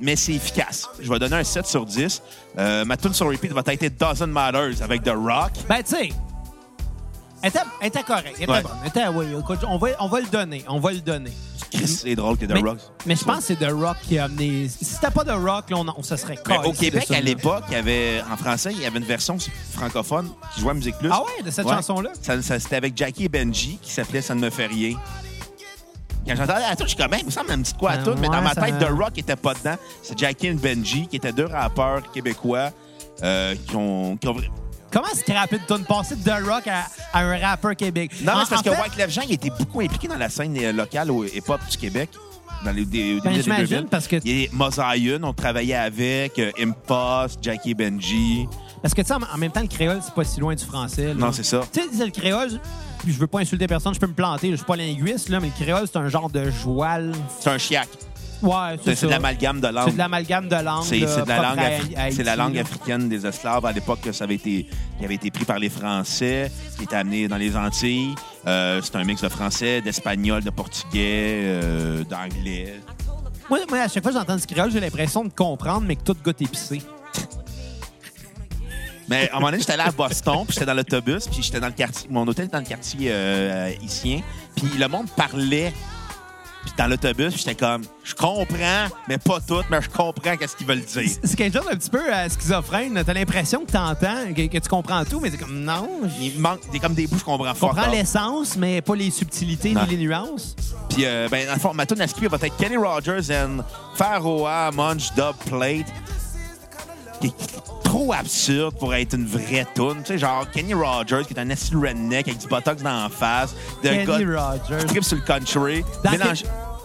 [0.00, 0.88] Mais c'est efficace.
[1.00, 2.22] Je vais donner un 7 sur 10.
[2.58, 5.52] Euh, ma tune sur repeat va être Doesn't Matters avec The Rock.
[5.68, 6.08] Ben, tu sais,
[7.42, 8.34] elle était, elle était correcte.
[8.38, 8.62] Elle était Ouais.
[8.62, 8.72] bonne.
[8.82, 9.26] Elle était- oui,
[9.68, 10.64] on, va, on va le donner.
[10.68, 11.32] On va le donner.
[11.72, 12.78] Chris, c'est drôle que The mais, Rock.
[13.06, 14.68] mais je pense que c'est The Rock qui a amené.
[14.68, 17.64] Si c'était pas The Rock, là, on, on se serait Mais au Québec, à l'époque,
[17.68, 19.38] il y avait, en français, il y avait une version
[19.72, 21.08] francophone qui jouait à Musique Plus.
[21.10, 21.72] Ah ouais, de cette Ouais.
[21.74, 22.10] chanson-là?
[22.20, 24.96] Ça, ça- C'était avec Jackie et Benji qui s'appelait Ça ne me fait rien.
[26.26, 27.94] Quand j'entendais la tune, je suis comme, Hey, il me semble un petit quoi à
[27.94, 29.76] Ah, tune, mais dans ma tête, The Rock était pas dedans.
[30.02, 32.70] C'est Jackie et Benji qui étaient deux rappeurs québécois
[33.22, 34.16] euh, qui ont.
[34.16, 34.36] qui ont-
[34.92, 38.10] Comment scraper de tune passer de The Rock à, à un rappeur Québec?
[38.22, 40.54] Non, mais c'est parce que fait, Wyclef Jean il était beaucoup impliqué dans la scène
[40.62, 42.10] euh, locale au hip-hop du Québec.
[42.64, 43.86] Dans les, des, Ben, des j'imagine, 2000.
[43.86, 48.46] parce que- Il y a Mosaïen, on travaillait avec, euh, Impost, Jackie et Benji.
[48.82, 51.06] Parce que, tu sais, en même temps, le créole, c'est pas si loin du français.
[51.08, 51.14] là.
[51.14, 51.60] Non, c'est ça.
[51.72, 52.60] Tu sais, c'est le créole,
[52.98, 55.38] puis je veux pas insulter personne, je peux me planter, je suis pas linguiste, là,
[55.40, 57.12] mais le créole, c'est un genre de joual.
[57.40, 57.88] C'est un chiac.
[58.42, 59.06] Ouais, C'est ça.
[59.06, 59.84] de l'amalgame de langue.
[59.86, 60.82] C'est de l'amalgame de langue.
[60.82, 64.24] C'est de la langue, afri- Haïti, la langue africaine des esclaves à l'époque que ça
[64.24, 64.66] avait été,
[64.98, 68.16] qui avait été pris par les Français, qui était amené dans les Antilles.
[68.48, 72.80] Euh, c'est un mix de français, d'espagnol, de portugais, euh, d'anglais.
[73.48, 76.02] Moi, moi, à chaque fois que j'entends du créole, j'ai l'impression de comprendre, mais que
[76.02, 76.82] tout goûte épicé.
[79.12, 81.60] Mais à un moment donné, j'étais allé à Boston, puis j'étais dans l'autobus, puis j'étais
[81.60, 82.08] dans le quartier.
[82.10, 84.20] Mon hôtel était dans le quartier euh, haïtien,
[84.56, 85.72] puis le monde parlait.
[86.64, 90.66] Puis dans l'autobus, j'étais comme, je comprends, mais pas tout, mais je comprends qu'est-ce qu'ils
[90.68, 91.10] veulent dire.
[91.24, 93.02] C'est quelque chose d'un petit peu euh, schizophrène.
[93.04, 95.88] T'as l'impression que t'entends, que, que tu comprends tout, mais c'est comme non.
[96.04, 97.70] Je Il manque des comme des je comprends je fort.
[97.70, 99.82] comprends l'essence, mais pas les subtilités Non.
[99.88, 100.54] ni les nuances.
[100.88, 103.64] Puis, euh, ben, dans le fond, ma tune à skipper va être Kenny Rogers and
[103.96, 105.86] Pharaoh Munch Dub Plate.
[107.22, 110.02] Qui est trop absurde pour être une vraie tune.
[110.04, 113.08] Tu sais, genre Kenny Rogers, qui est un assis redneck avec du botox dans la
[113.08, 113.54] face.
[113.82, 114.78] de Kenny Rogers.
[114.80, 115.84] qui tripe sur le country.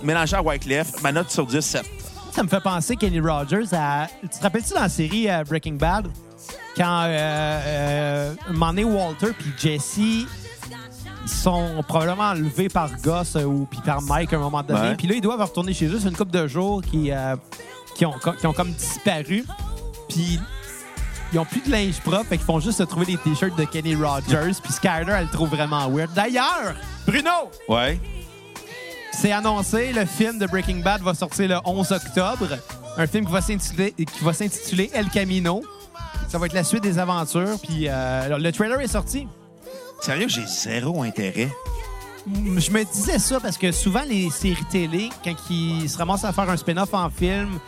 [0.03, 1.01] Mélangé à Wyclef.
[1.01, 1.85] Ma note sur 10, 7.
[2.31, 4.07] Ça me fait penser Kenny Rogers à.
[4.21, 6.07] Tu te rappelles-tu dans la série euh, Breaking Bad?
[6.75, 7.09] Quand euh,
[7.65, 10.27] euh, Walter puis Jesse, ils
[11.27, 14.95] sont probablement enlevés par Gus euh, ou puis par Mike à un moment donné.
[14.95, 15.99] Puis là, ils doivent retourner chez eux.
[15.99, 17.35] C'est une couple de jours qui, euh,
[17.95, 19.43] qui, ont, qui ont comme disparu.
[20.09, 20.39] Puis
[21.33, 23.65] ils ont plus de linge propre, fait qu'ils font juste se trouver des t-shirts de
[23.65, 24.53] Kenny Rogers.
[24.63, 26.13] Puis Skyler, elle le trouve vraiment weird.
[26.13, 27.99] D'ailleurs, Bruno, Ouais.
[29.11, 32.47] c'est annoncé, le film de Breaking Bad va sortir le 11 octobre.
[32.97, 35.61] Un film qui va s'intituler, qui va s'intituler El Camino.
[36.29, 37.59] Ça va être la suite des aventures.
[37.61, 39.27] Puis euh, le trailer est sorti.
[40.01, 41.49] Sérieux, j'ai zéro intérêt.
[42.27, 46.33] Je me disais ça parce que souvent, les séries télé, quand ils se ramassent à
[46.33, 47.59] faire un spin-off en film,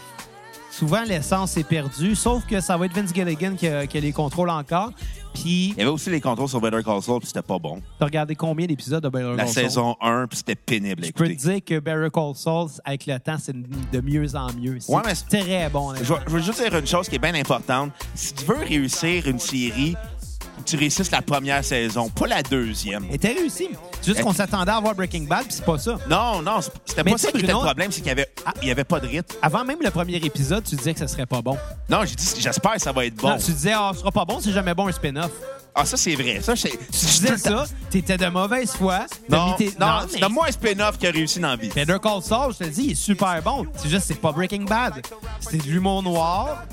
[0.79, 2.15] souvent l'essence est perdue.
[2.15, 4.91] Sauf que ça va être Vince Gilligan qui a, qui a les contrôles encore.
[5.33, 7.81] Puis, Il y avait aussi les contrôles sur Better Call Saul, puis c'était pas bon.
[7.99, 9.63] t'as regardé combien d'épisodes de Better La Call Saul?
[9.63, 13.19] saison 1, puis c'était pénible Je peux te dire que Better Call Saul, avec le
[13.19, 14.77] temps, c'est de mieux en mieux.
[14.79, 15.93] C'est Ouais, mais c'est- très bon.
[15.95, 17.91] Je vais juste dire une chose qui est bien importante.
[18.15, 19.95] Si tu veux réussir une série,
[20.69, 23.05] tu réussisses la première saison, pas la deuxième.
[23.09, 23.69] Elle était réussi.
[24.01, 25.97] C'est juste qu'on s'attendait à voir Breaking Bad, puis c'est pas ça.
[26.09, 27.99] Non, non, c'est- c'était Mais pas tu sais, ça qui était le Bruno- problème, c'est
[28.01, 29.35] qu'il y avait, ah, il y avait pas de rythme.
[29.41, 31.57] Avant même le premier épisode, tu disais que ça serait pas bon.
[31.89, 33.29] Non, j'ai dit, j'espère que ça va être bon.
[33.29, 35.31] Non, tu disais, ah, ce sera pas bon, c'est jamais bon un spin-off.
[35.75, 36.39] Ah, ça, c'est vrai.
[36.41, 36.71] Ça, c'est.
[36.71, 39.05] Tu disais ça, t'étais de mauvaise foi.
[39.29, 41.69] t'as Non, mis tes- non, mais- donne-moi un spin-off qui a réussi dans la vie.
[41.69, 43.65] Better Call Saul, je te le dis, il est super bon.
[43.77, 45.01] C'est juste, c'est pas Breaking Bad.
[45.39, 46.63] C'est de l'humour noir.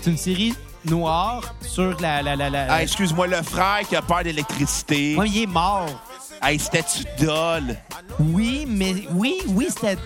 [0.00, 0.54] C'est une série
[0.90, 2.22] noire sur la.
[2.22, 2.66] la, la, la...
[2.72, 5.16] Ah, excuse-moi, le frère qui a peur d'électricité.
[5.16, 5.86] Ouais, il est mort.
[6.42, 7.76] Hey, c'était-tu dole?
[8.20, 9.96] Oui, mais oui, oui, c'était.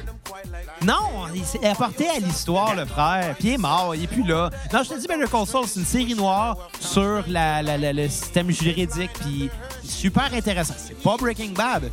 [0.82, 3.34] Non, il s'est apporté à l'histoire, le frère.
[3.38, 4.48] Puis il est mort, il est plus là.
[4.72, 7.92] Non, je te dis, Better Call Saul, c'est une série noire sur la, la- la-
[7.92, 9.10] le système juridique.
[9.20, 9.50] Puis
[9.82, 10.74] super intéressant.
[10.78, 11.90] C'est pas Breaking Bad.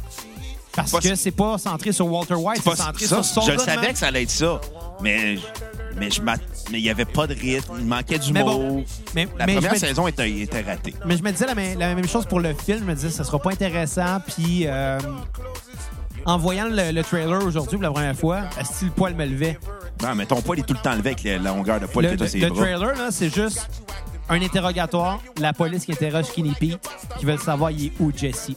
[0.72, 3.44] Parce Pas- que c'est pas centré sur Walter White, c'est Pas- centré ça, sur Saul
[3.48, 4.62] je le savais que ça allait être ça.
[5.02, 5.38] Mais,
[5.98, 8.84] mais je mais il n'y avait pas de rythme, il manquait du Mais mot.
[9.16, 10.94] mais, La mais première me- saison était, était ratée.
[11.06, 12.80] Mais je me disais la, même- la même chose pour le film.
[12.80, 14.20] Je me disais, ça sera pas intéressant.
[14.28, 15.00] Puis, euh,
[16.26, 19.58] en voyant le, le trailer aujourd'hui pour la première fois, si le poil me levait?
[20.04, 22.12] Non, mais ton poil est tout le temps levé avec la, longueur de poil Le,
[22.12, 22.62] que tu as sur le bras.
[22.64, 23.68] trailer, là, c'est juste
[24.30, 25.20] un interrogatoire.
[25.40, 26.80] La police qui interroge Skinny Pete,
[27.18, 28.52] qui veut savoir il est où Jesse?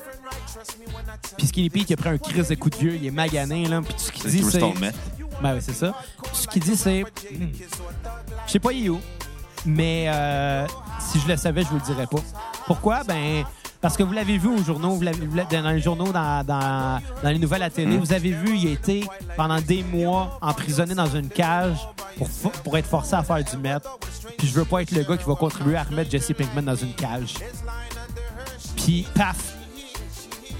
[1.38, 3.66] Puis Skinny Pete, il a pris un crise de coup de vieux, il est magané,
[3.66, 3.80] là.
[3.82, 4.60] Puis tout ce qu'il dit, c'est.
[5.42, 5.94] Ben oui, c'est ça.
[6.32, 7.02] Ce qu'il dit, c'est.
[7.02, 7.48] Hmm,
[8.46, 9.00] Je sais pas, il est où.
[9.66, 10.66] Mais euh,
[10.98, 12.18] si je le savais, je vous le dirais pas.
[12.66, 13.02] Pourquoi?
[13.04, 13.44] Ben.
[13.80, 15.26] Parce que vous l'avez vu aux journaux, vous l'avez-
[15.62, 18.72] dans les journaux, dans, dans, dans les nouvelles à télé, vous avez vu, il a
[18.72, 19.06] été
[19.38, 21.78] pendant des mois emprisonné dans une cage
[22.18, 22.28] pour,
[22.62, 23.98] pour être forcé à faire du mètre.
[24.36, 26.74] Puis je veux pas être le gars qui va contribuer à remettre Jesse Pinkman dans
[26.76, 27.36] une cage.
[28.76, 29.54] Puis paf,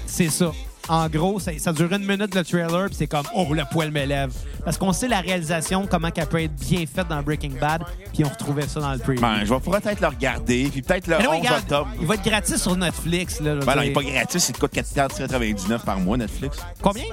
[0.07, 0.51] c'est ça.
[0.89, 3.91] En gros, ça, ça dure une minute le trailer, puis c'est comme oh le poil
[3.91, 4.31] me lève.
[4.65, 8.25] Parce qu'on sait la réalisation, comment qu'elle peut être bien faite dans Breaking Bad, puis
[8.25, 9.21] on retrouvait ça dans le preview.
[9.21, 11.89] Ben, je vais peut-être le regarder, puis peut-être le Mais non, 11 regarde, octobre.
[11.99, 13.39] il va être gratis sur Netflix.
[13.39, 16.57] Là, Ben non, il n'est pas gratis, il coûte 4,99 par mois, Netflix.
[16.81, 17.05] Combien?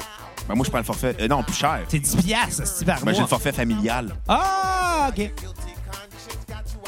[0.49, 1.15] Ben moi, je prends le forfait.
[1.21, 1.81] euh, non, plus cher.
[1.89, 3.23] C'est 10 piastres, c'est par Ben, j'ai mois.
[3.23, 4.15] le forfait familial.
[4.27, 5.31] Ah, OK.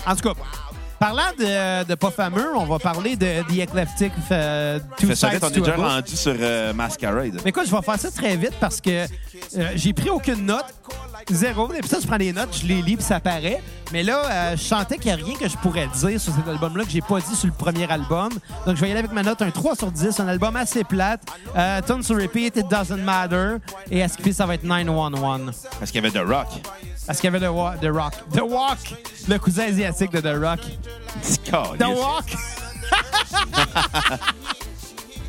[0.07, 0.41] En tout cas,
[1.01, 5.43] parlant de, de pas fameux, on va parler de The Eclectic euh, Two Sides vite,
[5.43, 5.85] on est to a déjà Book.
[5.87, 7.41] rendu sur euh, Masquerade.
[7.43, 9.07] Mais écoute, je vais faire ça très vite parce que euh,
[9.75, 10.67] j'ai pris aucune note.
[11.31, 11.73] Zéro.
[11.75, 13.63] Et puis ça, je prends des notes, je les lis, puis ça paraît.
[13.93, 16.49] Mais là, euh, je sentais qu'il n'y a rien que je pourrais dire sur cet
[16.49, 18.31] album-là que j'ai pas dit sur le premier album.
[18.67, 20.19] Donc, je vais y aller avec ma note, un 3 sur 10.
[20.21, 21.23] Un album assez plate.
[21.57, 23.57] Euh, Tune to repeat, it doesn't matter.
[23.91, 25.53] Et à ce qui fait, ça va être 911.
[25.79, 26.49] Parce qu'il y avait The Rock.
[27.11, 28.13] Parce qu'il y avait The, Wa- The Rock.
[28.33, 28.79] The Walk!
[29.29, 30.61] Le cousin asiatique de The Rock.
[31.77, 31.87] The.
[31.89, 32.25] Walk!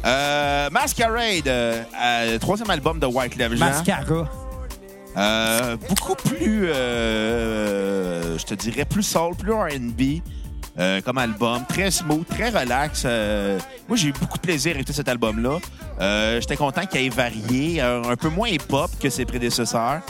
[0.03, 3.65] Euh, Masquerade, euh, euh, troisième album de White Love Jean.
[3.65, 4.27] Mascara.
[5.89, 10.21] Beaucoup plus, je te dirais, plus soul, plus R&B
[10.79, 11.63] euh, comme album.
[11.67, 13.03] Très smooth, très relax.
[13.05, 15.57] Euh, moi, j'ai eu beaucoup de plaisir à écouter cet album-là.
[15.99, 20.01] Euh, J'étais content qu'il ait varié, un peu moins hip-hop que ses prédécesseurs.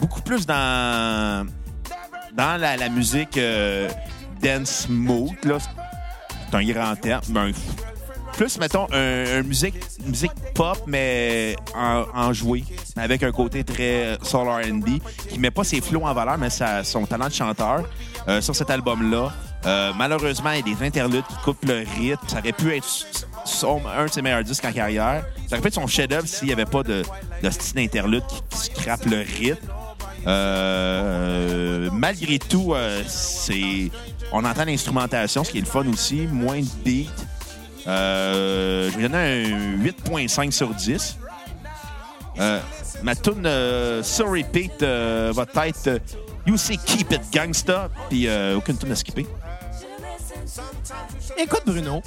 [0.00, 1.46] Beaucoup plus dans,
[2.36, 3.88] la, musique euh,
[4.42, 4.86] dance
[5.44, 5.58] là.
[6.50, 7.22] C'est un grand terme.
[8.32, 9.74] plus, mettons, un, musique,
[10.06, 12.64] musique pop, mais en, enjouée,
[12.96, 16.84] avec un côté très soul R&B, qui met pas ses flots en valeur, mais sa-
[16.84, 17.82] son talent de chanteur
[18.28, 19.32] euh, sur cet album-là.
[19.66, 22.22] Euh, malheureusement, il y a des interludes qui coupent le rythme.
[22.28, 22.86] Ça aurait pu être
[23.44, 25.24] son- un de ses meilleurs disques en carrière.
[25.48, 27.02] Ça aurait pu être son chef-d'œuvre s'il n'y avait pas de,
[27.42, 29.66] de style interlude qui, qui le rythme.
[30.28, 33.90] Euh, malgré tout, euh, c'est
[34.32, 37.10] on entend l'instrumentation, ce qui est le fun aussi, moins de beat.
[37.86, 41.16] Euh, je vais donner un 8.5 sur 10.
[42.40, 42.60] Euh,
[43.02, 45.98] ma tune euh, sur repeat euh, va être euh,
[46.46, 49.26] You Say Keep It Gangsta, puis euh, aucune tune à skipper.
[51.36, 52.02] Écoute, Bruno,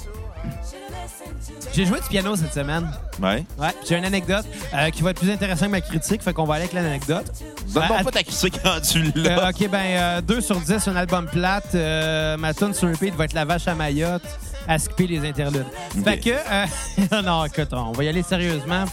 [1.72, 2.90] j'ai joué du piano cette semaine.
[3.20, 3.44] Ouais.
[3.58, 6.44] Ouais, j'ai une anecdote euh, qui va être plus intéressante que ma critique, fait qu'on
[6.44, 7.30] va aller avec l'anecdote.
[7.68, 9.50] Donne-moi Ouais, pas ta critique rendue Euh, là.
[9.50, 11.74] OK, ben 2 sur 10 sur un album plate.
[11.74, 14.22] Euh, ma tune sur repeat va être La vache à Mayotte
[14.68, 15.66] à skipper les interludes.
[16.04, 16.30] Fait que...
[16.30, 18.84] euh, non, écoute, on va y aller sérieusement.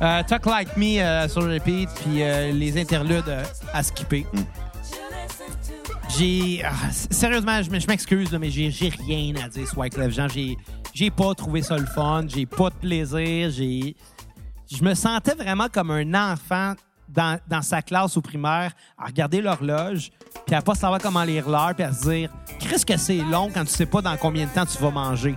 [0.00, 4.26] Euh, Talk Like Me euh, sur repeat, puis euh, les interludes euh, à skipper.
[6.18, 6.62] J'ai...
[6.64, 8.70] ah, sérieusement, je m'excuse, mais j'ai
[9.06, 10.26] rien à dire sur Wyclef Jean.
[10.94, 12.24] J'ai pas trouvé ça le fun.
[12.28, 13.50] J'ai pas de plaisir.
[13.50, 13.96] J'ai
[14.74, 16.74] je me sentais vraiment comme un enfant
[17.08, 20.10] dans, dans sa classe au primaire à regarder l'horloge,
[20.46, 23.50] puis à pas savoir comment lire l'heure, puis à se dire Qu'est-ce que c'est long
[23.52, 25.36] quand tu sais pas dans combien de temps tu vas manger?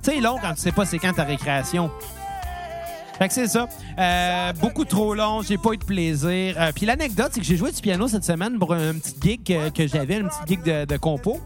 [0.00, 1.90] C'est long quand tu sais pas c'est quand ta récréation.
[3.18, 3.68] Fait que c'est ça.
[3.98, 6.56] Euh, beaucoup trop long, j'ai pas eu de plaisir.
[6.58, 9.44] Euh, puis l'anecdote, c'est que j'ai joué du piano cette semaine pour un petit gig
[9.44, 11.40] que, que j'avais, une petite gig de, de compo.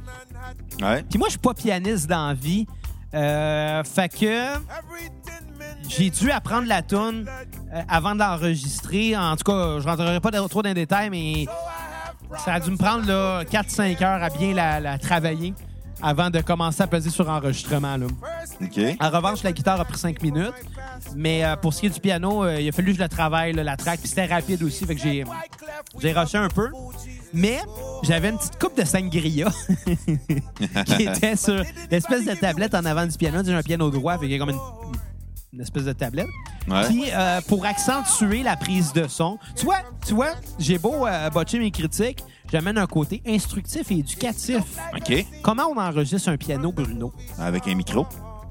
[0.81, 1.03] Ouais.
[1.09, 2.67] Puis moi, je suis pas pianiste dans la vie.
[3.15, 4.45] Euh, fait que
[5.89, 7.27] j'ai dû apprendre la tune
[7.73, 9.17] euh, avant de l'enregistrer.
[9.17, 11.47] En tout cas, je rentrerai pas trop dans les détails, mais
[12.45, 15.55] ça a dû me prendre là, 4-5 heures à bien la, la travailler
[16.03, 17.97] avant de commencer à peser sur enregistrement.
[17.97, 18.07] Là.
[19.01, 20.55] En revanche, la guitare a pris 5 minutes.
[21.15, 23.09] Mais euh, pour ce qui est du piano, euh, il a fallu que je le
[23.09, 24.01] travaille, là, la track.
[24.01, 25.25] Puis c'était rapide aussi, fait que j'ai,
[26.01, 26.71] j'ai rushé un peu.
[27.33, 27.59] Mais
[28.03, 29.49] j'avais une petite coupe de sangria
[30.87, 33.43] qui était sur l'espèce de tablette en avant du piano.
[33.45, 34.61] J'ai un piano droit, fait qu'il y a comme une,
[35.53, 36.29] une espèce de tablette.
[36.69, 36.85] Ouais.
[36.89, 41.59] Puis euh, pour accentuer la prise de son, tu vois, tu vois j'ai beau botcher
[41.59, 44.63] mes critiques, j'amène un côté instructif et éducatif.
[44.97, 45.27] OK.
[45.43, 47.13] Comment on enregistre un piano, Bruno?
[47.39, 48.07] Avec un micro,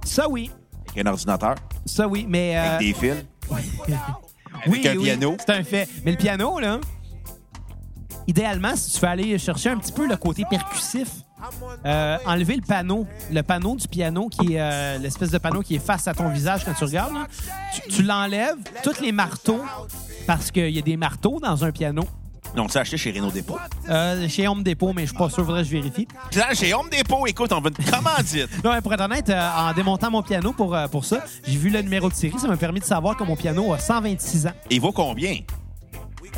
[0.06, 0.52] Ça oui,
[0.90, 1.56] avec un ordinateur,
[1.86, 2.56] ça oui, mais...
[2.58, 3.26] euh, avec des fils.
[4.66, 5.38] Oui, un oui, piano.
[5.40, 5.88] C'est un fait.
[6.04, 6.80] Mais le piano, là,
[8.28, 11.10] idéalement, si tu veux aller chercher un petit peu le côté percussif,
[11.86, 15.76] euh, enlever le panneau, le panneau du piano, qui est euh, l'espèce de panneau qui
[15.76, 17.28] est face à ton visage quand tu regardes, là,
[17.74, 19.62] tu, tu l'enlèves, tous les marteaux,
[20.26, 22.04] parce qu'il y a des marteaux dans un piano.
[22.60, 23.58] On s'est acheté chez Renault Dépôt.
[23.90, 26.08] Euh, chez Home Depot, mais je suis pas sûr, faudrait que je vérifie.
[26.36, 28.64] Là, chez Home Depot, écoute, on veut une commandite.
[28.64, 31.58] Non, mais pour être honnête, euh, en démontant mon piano pour, euh, pour ça, j'ai
[31.58, 34.48] vu le numéro de série, ça m'a permis de savoir que mon piano a 126
[34.48, 34.52] ans.
[34.70, 35.38] Il vaut combien?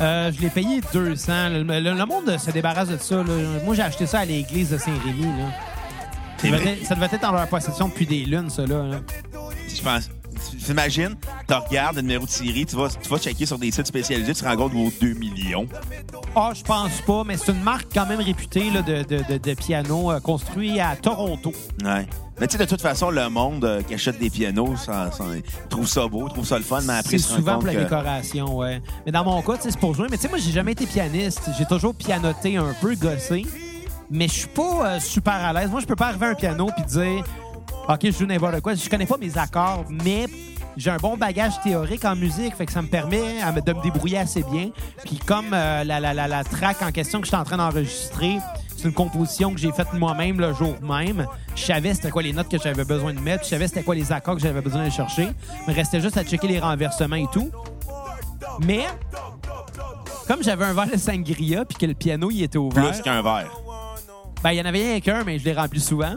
[0.00, 1.32] Euh, je l'ai payé 200.
[1.50, 3.16] Le, le- le monde se débarrasse de ça.
[3.16, 3.24] là.
[3.64, 5.22] Moi, j'ai acheté ça à l'église de Saint-Rémy.
[5.24, 5.30] là.
[5.30, 6.72] Ça C'est devait, vrai?
[6.72, 8.64] être, ça devait être en leur possession depuis des lunes, ça.
[8.66, 9.00] Là, là.
[9.68, 10.08] Je pense.
[10.64, 11.16] T'imagines,
[11.48, 14.34] tu regardes le numéro de série, tu vas, tu vas checker sur des sites spécialisés,
[14.34, 15.66] tu te rends compte vaut 2 millions.
[16.36, 19.38] Ah, je pense pas, mais c'est une marque quand même réputée là, de, de- de-
[19.38, 21.52] de piano euh, construit à Toronto.
[21.84, 22.06] Ouais.
[22.38, 25.24] Mais tu sais, de toute façon, le monde euh, qui achète des pianos, ça, ça-
[25.68, 28.56] trouve ça beau, trouve ça le fun, mais après, C'est souvent pour la que- décoration,
[28.56, 28.80] ouais.
[29.04, 30.06] Mais dans mon cas, tu sais, c'est pour jouer.
[30.10, 31.50] Mais tu sais, moi, j'ai jamais été pianiste.
[31.58, 33.44] J'ai toujours pianoté un peu, gossé.
[34.10, 35.70] Mais je suis pas euh, super à l'aise.
[35.70, 37.24] Moi, je peux pas arriver à un piano puis dire
[37.92, 38.74] OK, je joue n'importe quoi.
[38.74, 40.26] Je connais pas mes accords, mais
[40.76, 43.20] j'ai un bon bagage théorique en musique, fait que ça me permet
[43.54, 44.70] me- de me débrouiller assez bien.
[45.04, 47.56] Puis comme euh, la, la, la, la track en question que je suis en train
[47.56, 48.38] d'enregistrer,
[48.76, 51.26] c'est une composition que j'ai faite moi-même le jour même.
[51.56, 53.94] Je savais c'était quoi les notes que j'avais besoin de mettre, je savais c'était quoi
[53.94, 55.28] les accords que j'avais besoin de chercher.
[55.66, 57.50] Il me restait juste à checker les renversements et tout.
[58.62, 58.86] Mais
[60.26, 63.20] comme j'avais un verre de sangria puis que le piano il était ouvert, Plus qu'un
[63.22, 63.50] verre.
[64.42, 66.14] Ben, il y en avait rien qu'un, mais je l'ai rempli souvent.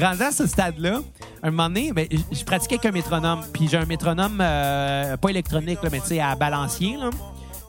[0.00, 1.00] Rendu à ce stade-là,
[1.42, 3.44] un moment donné, ben, je- pratiquais avec un métronome.
[3.52, 6.96] Puis j'ai un métronome, euh, pas électronique, là, mais tu sais, à balancier.
[6.96, 7.10] Là.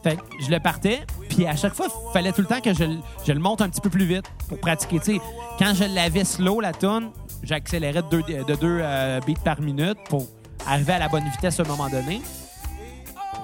[0.04, 2.72] Fait que je le partais, puis à chaque fois, il fallait tout le temps que
[2.72, 5.20] je, le- je le monte un petit peu plus vite pour pratiquer.
[5.58, 7.10] Quand je l'avais slow, la tune,
[7.42, 10.28] j'accélérais de deux, de deux euh, beats par minute pour
[10.66, 12.22] arriver à la bonne vitesse à un moment donné.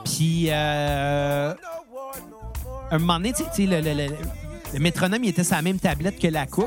[0.04, 1.52] Puis, euh,
[2.92, 4.16] un moment donné, tu sais- tu sais, le, le- le-
[4.74, 6.66] le métronome, il était sur la même tablette que la coupe.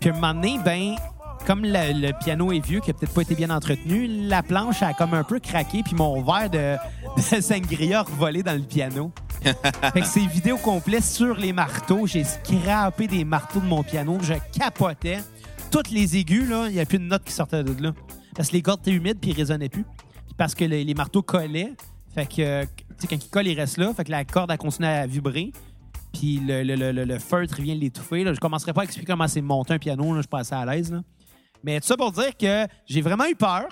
[0.00, 0.94] Puis, un moment donné, ben,
[1.44, 4.82] comme le, le piano est vieux, qui a peut-être pas été bien entretenu, la planche
[4.82, 6.76] a comme un peu craqué, puis mon verre de,
[7.36, 9.10] de sangria a revolé dans le piano.
[9.42, 12.06] fait que c'est vidéo complet sur les marteaux.
[12.06, 14.18] J'ai scrappé des marteaux de mon piano.
[14.22, 15.18] Je capotais.
[15.70, 17.92] Toutes les aigus, là, il n'y a plus de note qui sortait de là.
[18.34, 19.84] Parce que les cordes étaient humides puis ils résonnaient plus.
[19.84, 21.72] Puis parce que les, les marteaux collaient.
[22.14, 23.92] Fait que, tu sais, quand ils collent, ils restent là.
[23.94, 25.52] Fait que la corde a continué à vibrer.
[26.18, 28.24] Puis le, le, le, le- feutre vient l'étouffer.
[28.24, 30.04] Je commencerai pas à expliquer comment c'est monter un piano.
[30.04, 30.94] Là, je suis pas assez à l'aise.
[31.62, 33.64] Mais tout ça pour dire que j'ai vraiment eu peur.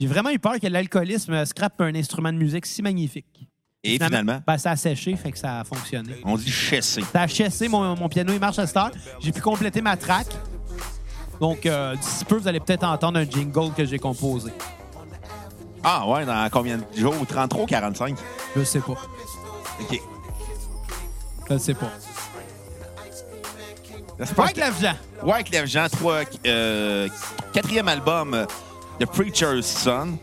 [0.00, 3.48] J'ai vraiment eu peur que l'alcoolisme scrape un instrument de musique si magnifique.
[3.82, 6.14] Et finalement, ben, ça a séché, fait que ça a fonctionné.
[6.24, 7.02] on dit chessé.
[7.12, 8.90] Ça a chassé, mon, mon piano, il marche à cette heure.
[9.20, 10.26] J'ai pu compléter ma track.
[11.40, 14.50] Donc, euh, d'ici peu, vous allez peut-être entendre un jingle que j'ai composé.
[15.82, 17.14] Ah ouais, dans combien de jours?
[17.28, 18.16] 33 ou 45?
[18.56, 18.92] Je sais pas.
[19.80, 20.00] OK.
[21.50, 21.90] Je sais pas.
[24.18, 24.94] C'est pas- Pas avec l'argent.
[25.22, 27.08] Ouais, Clef Jean, trois, euh,
[27.52, 28.46] quatrième album euh,
[29.00, 30.16] de Preacher's Son.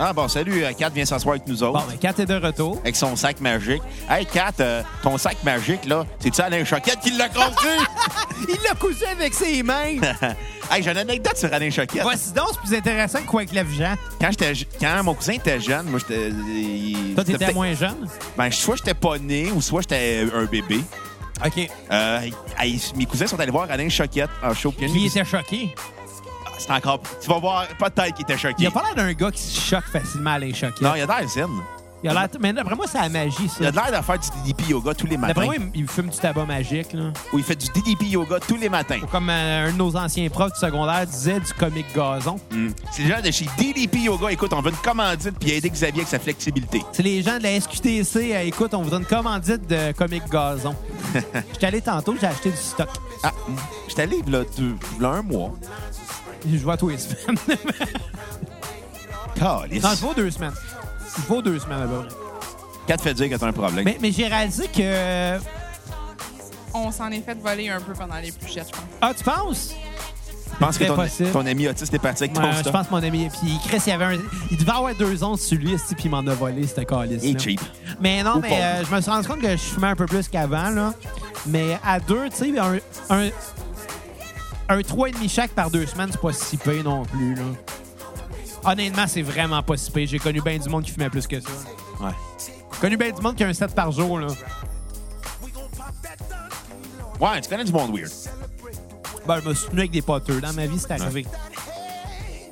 [0.00, 1.80] Ah bon, salut, euh, Kat vient s'asseoir avec nous autres.
[1.80, 2.78] Bon, ben, Kat est de retour.
[2.82, 3.82] Avec son sac magique.
[4.08, 7.70] Hey, Kat, euh, ton sac magique, là, c'est-tu Alain Choquette qui l'a construit?
[8.48, 9.96] Il l'a cousu avec ses mains.
[10.70, 12.02] hey, j'ai une anecdote sur Alain Choquette.
[12.02, 13.94] Voici donc, c'est plus intéressant que quoi avec l'argent.
[14.20, 16.28] Quand, j'étais, quand mon cousin était jeune, moi, j'étais.
[16.28, 18.08] il- Toi, t'étais peut-être- moins jeune?
[18.36, 20.80] Ben, soit j'étais pas né ou soit j'étais un bébé.
[21.44, 21.68] OK.
[21.90, 22.20] Euh,
[22.60, 24.70] hey, mes cousins sont allés voir Alain Choquette en show.
[24.70, 25.74] Puis Qui était choqué.
[26.58, 27.00] C'est encore.
[27.20, 28.54] Tu vas voir, peut-être qu'il était choqué.
[28.58, 30.84] Il a pas l'air d'un gars qui se choque facilement à les choquer.
[30.84, 31.48] Non, il a de l'air zen.
[32.00, 32.28] Il a l'air...
[32.38, 33.90] Mais d'après moi, c'est la magie, Il a ça.
[33.90, 35.28] l'air de faire du DDP yoga tous les matins.
[35.34, 37.10] D'après moi, il- il fume du tabac magique, là.
[37.32, 39.00] Ou il fait du DDP yoga tous les matins.
[39.02, 42.38] Ou comme euh, un de nos anciens profs du secondaire disait, du comique gazon.
[42.52, 42.68] Mm.
[42.92, 44.30] C'est les gens de chez DDP Yoga.
[44.30, 46.82] Écoute, on veut une commandite puis aider Xavier avec sa flexibilité.
[46.92, 48.32] C'est les gens de la SQTC.
[48.32, 50.76] euh, écoute, on vous donne commandite de comique gazon.
[51.52, 52.90] J'étais allé tantôt, j'ai acheté du stock.
[53.24, 53.32] Ah,
[53.88, 55.50] j'étais allé là, deux, là, un mois.
[56.46, 57.36] Je vois tous les semaines.
[59.34, 59.82] Calice.
[59.82, 60.54] non, je vois deux semaines.
[61.16, 62.14] Je vois deux semaines, à peu près.
[62.86, 63.84] Quatre fait dire que t'as un problème.
[63.84, 65.38] Mais, mais j'ai réalisé que...
[66.74, 68.84] On s'en est fait voler un peu pendant les pluchettes, je pense.
[69.00, 69.74] Ah, tu penses?
[70.52, 71.30] je pense que très ton, possible.
[71.30, 72.72] ton ami autiste est parti avec ton Ouais, je stock.
[72.72, 73.28] pense que mon ami.
[73.28, 74.18] Puis Chris, il, y avait un...
[74.50, 77.22] il devait avoir deux onces sur lui, esti, puis il m'en a volé, c'était calice.
[77.22, 77.38] Il est là.
[77.38, 77.60] cheap.
[78.00, 80.06] Mais non, Ou mais euh, je me suis rendu compte que je fumais un peu
[80.06, 80.94] plus qu'avant, là.
[81.46, 82.74] Mais à deux, tu sais, un,
[83.10, 83.28] un,
[84.68, 87.42] un 3,5 chaque par deux semaines, c'est pas si pire non plus, là.
[88.64, 90.06] Honnêtement, c'est vraiment pas si pire.
[90.08, 91.48] J'ai connu bien du monde qui fumait plus que ça.
[92.00, 92.10] Ouais.
[92.74, 94.26] J'ai connu bien du monde qui a un 7 par jour, là.
[97.20, 98.10] Ouais, tu connais du monde weird.
[99.26, 100.40] Ben, je me suis tenu avec des poteux.
[100.40, 101.26] Dans ma vie, c'est arrivé.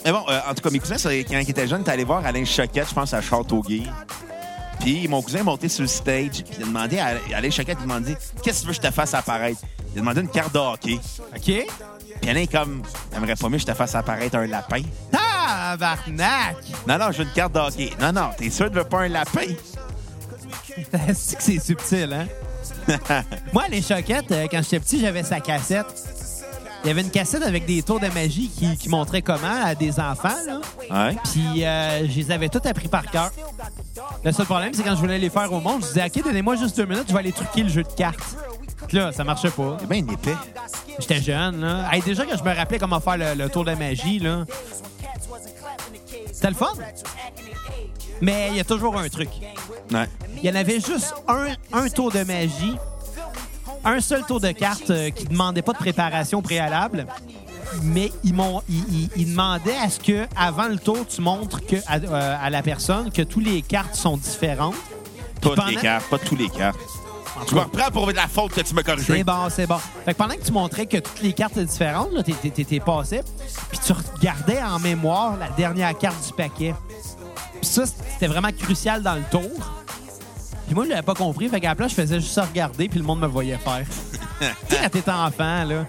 [0.05, 2.05] Mais bon, euh, en tout cas, mes cousins, c'est- quand ils étaient jeunes, t'es allé
[2.05, 3.83] voir Alain Choquette, je pense, à Châteauguay.
[4.81, 7.79] Puis mon cousin est monté sur le stage, puis il a demandé à Alain Choquette,
[7.81, 9.61] il a demandé Qu'est-ce que tu veux que je te fasse apparaître
[9.95, 11.01] Il a demandé une carte de hockey.
[11.35, 11.67] OK?
[12.21, 14.83] Puis est comme J'aimerais pas mieux que je te fasse apparaître un lapin.
[15.11, 16.57] Tabarnak!
[16.87, 17.91] Non, non, je veux une carte de hockey.
[18.01, 19.47] Non, non, t'es sûr de veux pas un lapin?
[21.15, 22.27] C'est que c'est subtil, hein?
[23.53, 25.87] Moi, les choquettes, euh, quand j'étais petit, j'avais sa cassette.
[26.85, 29.75] Il y avait une cassette avec des tours de magie qui, qui montraient comment à
[29.75, 30.61] des enfants, là.
[30.91, 31.17] Ouais.
[31.25, 33.31] Puis euh, je les avais toutes appris par cœur.
[34.23, 36.57] Le seul problème, c'est quand je voulais les faire au monde, je disais, OK, donnez-moi
[36.57, 38.37] juste deux minutes, je vais aller truquer le jeu de cartes.
[38.93, 39.77] Là, ça marchait pas.
[39.81, 40.37] C'est bien épais.
[40.99, 41.89] J'étais jeune, là.
[41.93, 44.45] Hey, déjà que je me rappelais comment faire le, le tour de magie, là.
[46.33, 46.73] C'était le fun.
[48.21, 49.29] Mais il y a toujours un truc.
[49.93, 50.07] Ouais.
[50.43, 52.77] Il y en avait juste un, un tour de magie,
[53.85, 57.07] un seul tour de carte euh, qui demandait pas de préparation préalable.
[57.83, 61.61] Mais ils m'ont, ils, ils- ils demandaient à ce que, avant le tour, tu montres
[61.67, 64.75] que, à, euh, à la personne que toutes les cartes sont différentes.
[65.41, 66.79] Toutes pendant- les cartes, pas tous les cartes.
[67.47, 69.07] Tu me reprends pour la faute que tu me corriges.
[69.07, 69.79] C'est bon, c'est bon.
[70.05, 73.21] Fait que pendant que tu montrais que toutes les cartes étaient différentes, t'es- passé,
[73.71, 76.75] puis tu regardais en mémoire la dernière carte du paquet.
[77.61, 79.73] Puis ça, c'était vraiment crucial dans le tour.
[80.67, 81.49] Puis moi, je l'avais pas compris.
[81.49, 83.85] Fait qu'à la place, je faisais juste ça regarder, puis le monde me voyait faire.
[84.41, 85.87] tu sais, quand t'étais enfant, là.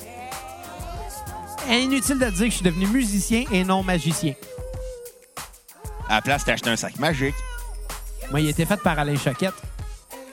[1.69, 4.33] Inutile de dire que je suis devenu musicien et non magicien.
[6.07, 7.35] À la place, t'as acheté un sac magique.
[8.31, 9.53] Moi, il était fait par Alain Choquette.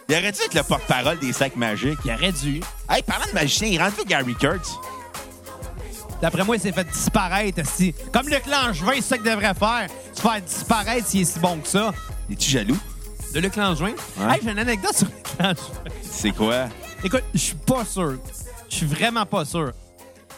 [0.08, 1.98] Il aurait dû être le porte-parole des sacs magiques.
[2.04, 2.60] Il aurait dû.
[2.90, 4.74] Hey, parlant de magicien, il rentre Gary Kurtz?
[6.20, 7.58] D'après moi, il s'est fait disparaître.
[7.58, 7.94] esti.
[8.12, 9.88] Comme le Langevin, c'est ça qu'il devrait faire.
[10.12, 11.92] Se faire disparaître s'il est si bon que ça.
[12.30, 12.78] Es-tu jaloux?
[13.32, 13.94] De Luc Langevin.
[14.20, 15.64] Hey, j'ai une anecdote sur Luc Langevin.
[16.02, 16.68] C'est quoi?
[17.02, 18.18] Écoute, je suis pas sûr.
[18.70, 19.72] Je suis vraiment pas sûr.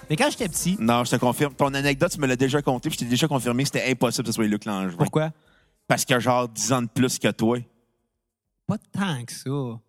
[0.08, 1.54] Mais quand j'étais petit, Non, je te confirme.
[1.54, 4.24] Ton anecdote, tu me l'as déjà conté, puis je t'ai déjà confirmé que c'était impossible
[4.24, 4.96] que ce soit Luc Langevin.
[4.96, 5.30] pourquoi?
[5.88, 7.58] Parce qu'il a genre 10 ans de plus que toi.
[8.66, 9.80] Pas tant que ça.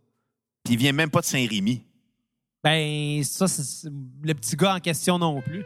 [0.63, 1.83] Puis il vient même pas de Saint-Rémy.
[2.63, 3.89] Ben, ça, c'est
[4.23, 5.63] le petit gars en question non plus.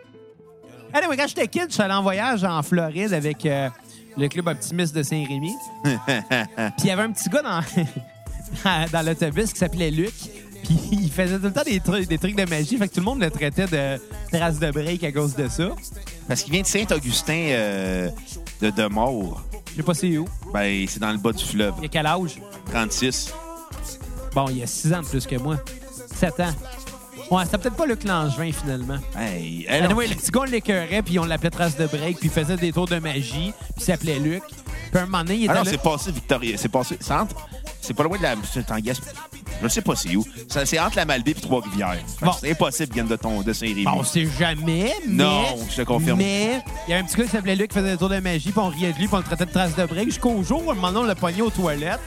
[0.94, 3.70] Anyway, quand j'étais kid, je suis allé en voyage en Floride avec euh,
[4.18, 5.54] le club optimiste de Saint-Rémy.
[5.84, 5.94] Puis
[6.80, 7.62] il y avait un petit gars dans,
[8.92, 10.14] dans l'autobus qui s'appelait Luc.
[10.64, 12.78] Puis il faisait tout le temps des trucs, des trucs de magie.
[12.78, 14.00] Fait que tout le monde le traitait de
[14.32, 15.70] trace de break à cause de ça.
[16.28, 18.10] Parce qu'il vient de Saint-Augustin euh,
[18.62, 19.44] de Demort.
[19.72, 20.28] Je sais pas c'est où.
[20.54, 21.74] Ben, c'est dans le bas du fleuve.
[21.78, 22.40] Il y a quel âge?
[22.66, 23.34] 36.
[24.34, 25.58] Bon, il y a 6 ans de plus que moi.
[26.16, 26.54] 7 ans.
[27.30, 28.98] Ouais, c'était peut-être pas Luc Langevin, finalement.
[29.18, 29.86] Hey, non.
[29.86, 32.58] Anyway, le petit gars, on l'écœurait, puis on l'appelait trace de break, puis il faisait
[32.58, 34.44] des tours de magie, puis il s'appelait Luc.
[34.92, 36.58] Puis un moment donné, il était Ah non, là- c'est passé Victoria.
[36.58, 36.98] C'est passé.
[37.80, 38.36] C'est pas loin de la.
[38.52, 39.02] C'est en Gasp-
[39.64, 40.26] Je sais pas c'est où.
[40.48, 41.98] C'est entre la Malbaie et Trois-Rivières.
[42.22, 42.32] Bon.
[42.40, 43.86] C'est impossible qu'ils de, ton, de Saint-Rémy.
[43.86, 45.24] Bon, on sait jamais, mais...
[45.24, 46.18] Non, je te confirme.
[46.18, 48.20] Mais il y avait un petit gars qui s'appelait Luc qui faisait des tours de
[48.20, 50.42] magie, puis on riait de lui, puis on le traitait de trace de break, jusqu'au
[50.44, 52.00] jour où, un moment donné, on l'a pogné aux toilettes.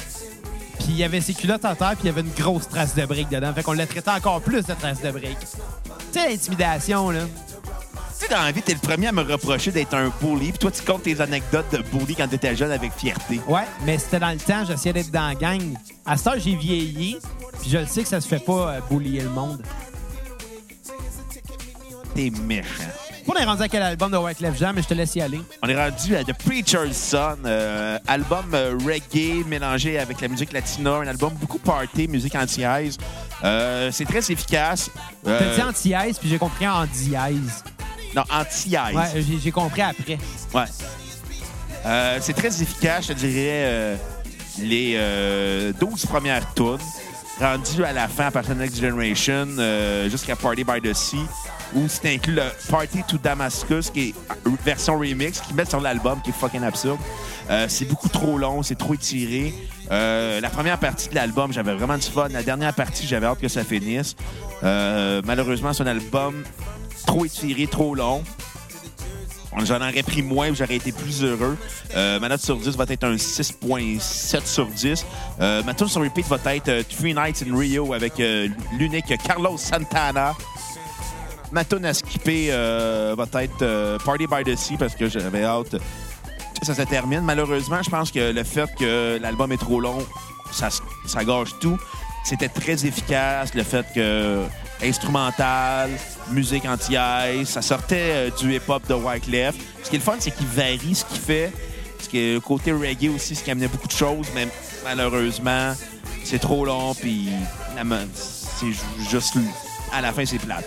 [0.84, 2.94] Puis il y avait ses culottes en terre, puis il y avait une grosse trace
[2.94, 3.54] de briques dedans.
[3.54, 5.38] Fait qu'on l'a traité encore plus de traces de briques.
[5.40, 7.20] Tu sais, l'intimidation, là.
[7.22, 10.58] Tu sais, dans la vie, t'es le premier à me reprocher d'être un bully, puis
[10.58, 13.40] toi, tu comptes tes anecdotes de bully quand t'étais jeune avec fierté.
[13.48, 15.62] Ouais, mais c'était dans le temps, j'essayais d'être dans la gang.
[16.04, 17.16] À ce temps, j'ai vieilli,
[17.62, 19.62] puis je le sais que ça se fait pas euh, bullier le monde.
[22.14, 23.03] T'es méchant.
[23.26, 25.40] On est rendu à quel album de Wyclef Jean, mais je te laisse y aller.
[25.62, 30.52] On est rendu à The Preacher's Son, euh, album euh, reggae mélangé avec la musique
[30.52, 32.98] latina, un album beaucoup party, musique anti-ice.
[33.42, 34.90] Euh, c'est très efficace.
[35.26, 37.64] Euh, T'as dit anti-ice, puis j'ai compris en dièse.
[38.14, 38.94] non, anti-ice.
[38.94, 40.18] Ouais, j'ai- compris après.
[40.52, 40.64] Ouais.
[41.86, 43.98] Euh, c'est très efficace, je te dirais,
[44.58, 46.78] les euh, 12 premières tunes,
[47.38, 51.26] rendues à la fin à partir de Next Generation euh, jusqu'à Party by the Sea,
[51.74, 54.14] où c'est inclus le Party to Damascus, qui est
[54.64, 56.98] version remix, qu'ils mettent sur l'album, qui est fucking absurde.
[57.50, 59.52] Euh, c'est beaucoup trop long, c'est trop étiré.
[59.90, 62.28] Euh, la première partie de l'album, j'avais vraiment du fun.
[62.28, 64.16] La dernière partie, j'avais hâte que ça finisse.
[64.62, 66.42] Malheureusement, c'est un album
[67.06, 68.22] trop étiré, trop long.
[69.62, 71.56] J'en aurais pris moins, j'aurais été plus heureux.
[71.96, 75.06] Euh, ma note sur 10 va être un 6.7 sur 10.
[75.40, 78.48] Euh, ma tune sur repeat va être euh, Three Nights in Rio avec euh,
[78.78, 80.34] l'unique Carlos Santana.
[81.52, 85.76] Ma tune à skipper va être Party by the Sea parce que j'avais hâte
[86.60, 87.20] que ça se termine.
[87.20, 90.04] Malheureusement, je pense que le fait que l'album est trop long,
[90.50, 90.68] ça,
[91.06, 91.78] ça gâche tout.
[92.24, 94.42] C'était très efficace, le fait que
[94.82, 95.90] instrumental,
[96.30, 99.54] musique anti-ice, ça sortait euh, du hip-hop de Wyclef.
[99.82, 101.52] Ce qui est le fun, c'est qu'il varie ce qu'il fait.
[101.96, 104.48] Parce que le côté reggae aussi, ce qui amenait beaucoup de choses, mais
[104.84, 105.72] malheureusement,
[106.24, 107.28] c'est trop long, puis
[108.14, 108.78] c'est ju-
[109.10, 109.36] juste
[109.92, 110.64] à la fin, c'est plate.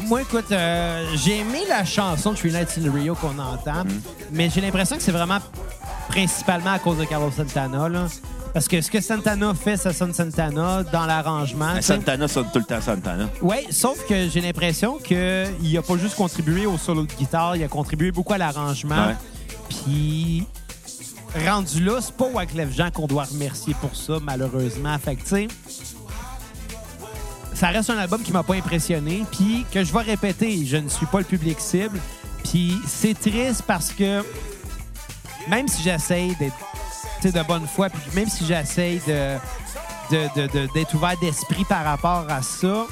[0.00, 3.84] Moi, écoute, euh, j'ai aimé la chanson de Three Nights in Rio qu'on entend,
[4.32, 5.38] mais j'ai l'impression que c'est vraiment
[6.08, 7.88] principalement à cause de Carlos Santana.
[7.88, 8.06] Là.
[8.54, 11.74] Parce que ce que Santana fait, ça sonne Santana dans l'arrangement.
[11.74, 11.82] Sais.
[11.82, 13.28] Santana sonne tout le temps Santana.
[13.42, 17.64] Oui, sauf que j'ai l'impression qu'il a pas juste contribué au solo de guitare, il
[17.64, 19.08] a contribué beaucoup à l'arrangement.
[19.08, 19.16] Ouais.
[19.68, 20.46] Puis,
[21.44, 24.96] rendu là, c'est pas Wyclef Jean qu'on doit remercier pour ça, malheureusement.
[25.00, 25.48] Fait que, tu sais,
[27.54, 29.24] ça reste un album qui m'a pas impressionné.
[29.32, 31.98] Puis, que je vais répéter, je ne suis pas le public cible.
[32.44, 34.22] Puis, c'est triste parce que
[35.48, 36.54] même si j'essaye d'être
[37.32, 39.36] de bonne foi, puis même si j'essaye de,
[40.74, 42.86] d'être ouvert d'esprit par rapport à ça,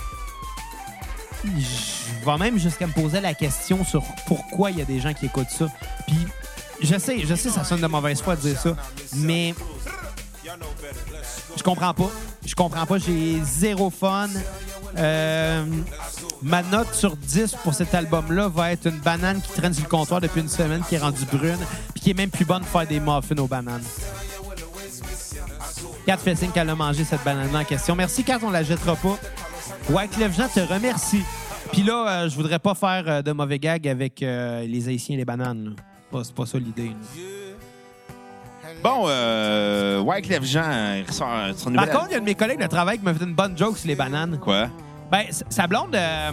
[1.44, 5.12] je vais même jusqu'à me poser la question sur pourquoi il y a des gens
[5.12, 5.66] qui écoutent ça.
[6.06, 6.16] Puis
[6.80, 8.76] je sais, ça sonne de mauvaise foi de dire ça,
[9.16, 9.54] mais
[11.56, 12.10] je comprends pas.
[12.44, 12.98] Je comprends pas.
[12.98, 14.28] J'ai zéro fun.
[14.98, 15.64] Euh,
[16.42, 19.88] ma note sur 10 pour cet album-là va être une banane qui traîne sur le
[19.88, 21.58] comptoir depuis une semaine, qui est rendue brune,
[21.94, 23.84] puis qui est même plus bonne pour faire des muffins aux bananes.
[26.06, 27.94] Kat fait signe qu'elle a mangé cette banane en question.
[27.94, 29.16] Merci, Kat, on la jettera pas.
[29.90, 31.22] Wyclef Jean te remercie.
[31.72, 35.14] Puis là, euh, je voudrais pas faire euh, de mauvais gag avec euh, les Haïtiens
[35.14, 35.74] et les bananes.
[36.10, 36.88] Pas- C'est pas ça l'idée.
[36.88, 36.94] là.
[38.82, 42.34] Bon, euh, Wyclef Jean, il ressort son Par contre, il y a un de mes
[42.34, 44.38] collègues de travail qui m'a fait une bonne joke sur les bananes.
[44.40, 44.68] Quoi?
[45.10, 45.94] Ben, s- sa blonde...
[45.94, 46.30] euh,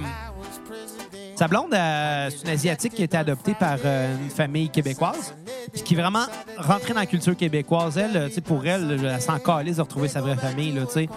[1.39, 5.33] sa blonde, euh, c'est une Asiatique qui a été adoptée par euh, une famille québécoise,
[5.71, 6.25] puis qui est vraiment
[6.57, 7.97] rentrée dans la culture québécoise.
[7.97, 10.81] Elle, euh, tu sais, pour elle, elle, s'en calisse de retrouver sa vraie famille, là,
[10.85, 11.09] tu sais.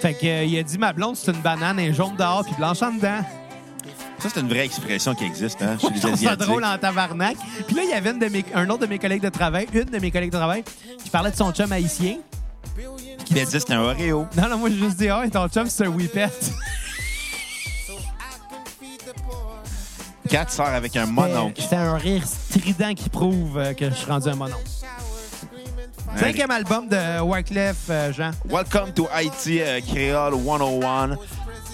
[0.00, 2.54] Fait que, euh, il a dit, ma blonde, c'est une banane, est jaune dehors, puis
[2.56, 3.20] blanche en dedans.
[4.18, 6.38] Ça, c'est une vraie expression qui existe hein, chez les Asiatiques.
[6.38, 7.36] drôle en tabarnak.
[7.66, 9.66] Puis là, il y avait une de mes- un autre de mes collègues de travail,
[9.74, 10.64] une de mes collègues de travail,
[11.04, 12.16] qui parlait de son chum haïtien.
[13.26, 14.26] Qui a dit c'est un Oreo.
[14.38, 16.30] Non, non, moi, j'ai juste dit, ah, ton chum, c'est un whippet.
[20.30, 21.60] Kat sort avec un mononcle.
[21.60, 24.62] C'était un rire strident qui prouve euh, que je suis rendu un mononcle.
[26.16, 28.30] Cinquième album de Wyclef, euh, Jean.
[28.48, 31.16] Welcome to Haiti euh, Creole 101.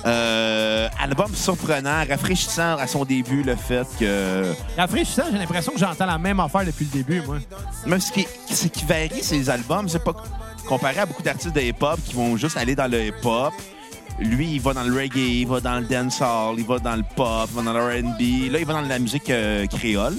[0.06, 4.52] Euh, album surprenant, rafraîchissant à son début, le fait que.
[4.78, 7.36] Rafraîchissant, j'ai l'impression que j'entends la même affaire depuis le début, moi.
[7.86, 10.14] Même ce qui, ce qui varie, ces albums, c'est pas
[10.66, 13.52] comparé à beaucoup d'artistes de hip-hop qui vont juste aller dans le hip-hop.
[14.18, 17.04] Lui, il va dans le reggae, il va dans le dancehall, il va dans le
[17.16, 18.50] pop, il va dans le R&B.
[18.50, 20.14] Là, il va dans la musique euh, créole.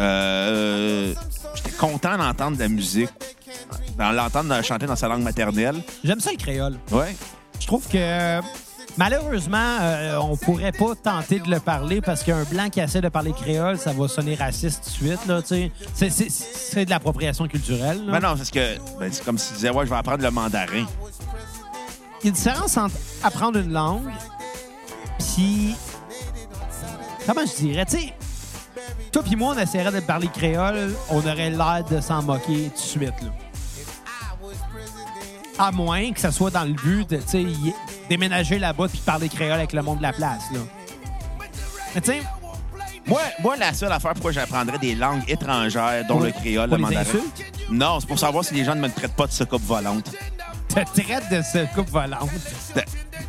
[0.00, 1.14] Euh,
[1.54, 3.10] J'étais content d'entendre de la musique,
[3.98, 5.82] d'en l'entendre chanter dans sa langue maternelle.
[6.02, 6.78] J'aime ça le créole.
[6.90, 7.14] Ouais.
[7.60, 8.40] Je trouve que euh,
[8.96, 13.10] malheureusement, euh, on pourrait pas tenter de le parler parce qu'un blanc qui essaie de
[13.10, 15.70] parler créole, ça va sonner raciste tout de suite.
[15.94, 18.06] Tu c'est, de l'appropriation culturelle.
[18.06, 18.12] là.
[18.12, 20.30] Mais non, c'est ce que ben, c'est comme s'il disait ouais, je vais apprendre le
[20.30, 20.86] mandarin.
[22.22, 24.08] Il y a une différence entre apprendre une langue
[25.18, 25.74] puis
[27.26, 28.12] comment je dirais, tu sais,
[29.12, 32.74] toi puis moi, on essaierait de parler créole, on aurait l'air de s'en moquer tout
[32.74, 33.22] de suite.
[33.22, 33.28] Là.
[35.58, 37.74] À moins que ça soit dans le but de tu sais, y-
[38.08, 40.42] déménager là-bas puis parler créole avec le monde de la place.
[40.52, 40.60] Là.
[41.94, 42.22] Mais tu sais,
[43.06, 46.82] Moi, moi, la seule affaire pourquoi j'apprendrais des langues étrangères, dont le créole, pour le
[46.82, 47.04] mandarin.
[47.70, 50.10] Non, c'est pour savoir si les gens ne me traitent pas de soucoupe volante.
[50.74, 52.30] Te traite de ce coupe volante.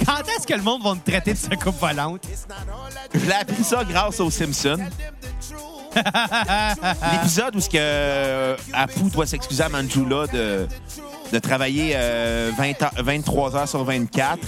[0.06, 2.24] Quand est-ce que le monde va te traiter de ce coupe volante?
[3.14, 4.80] J'ai appris ça grâce aux Simpsons.
[7.12, 10.68] L'épisode où ce que euh, Apu doit s'excuser à Manjula de,
[11.32, 14.40] de travailler euh, 20 heures- 23 heures sur 24.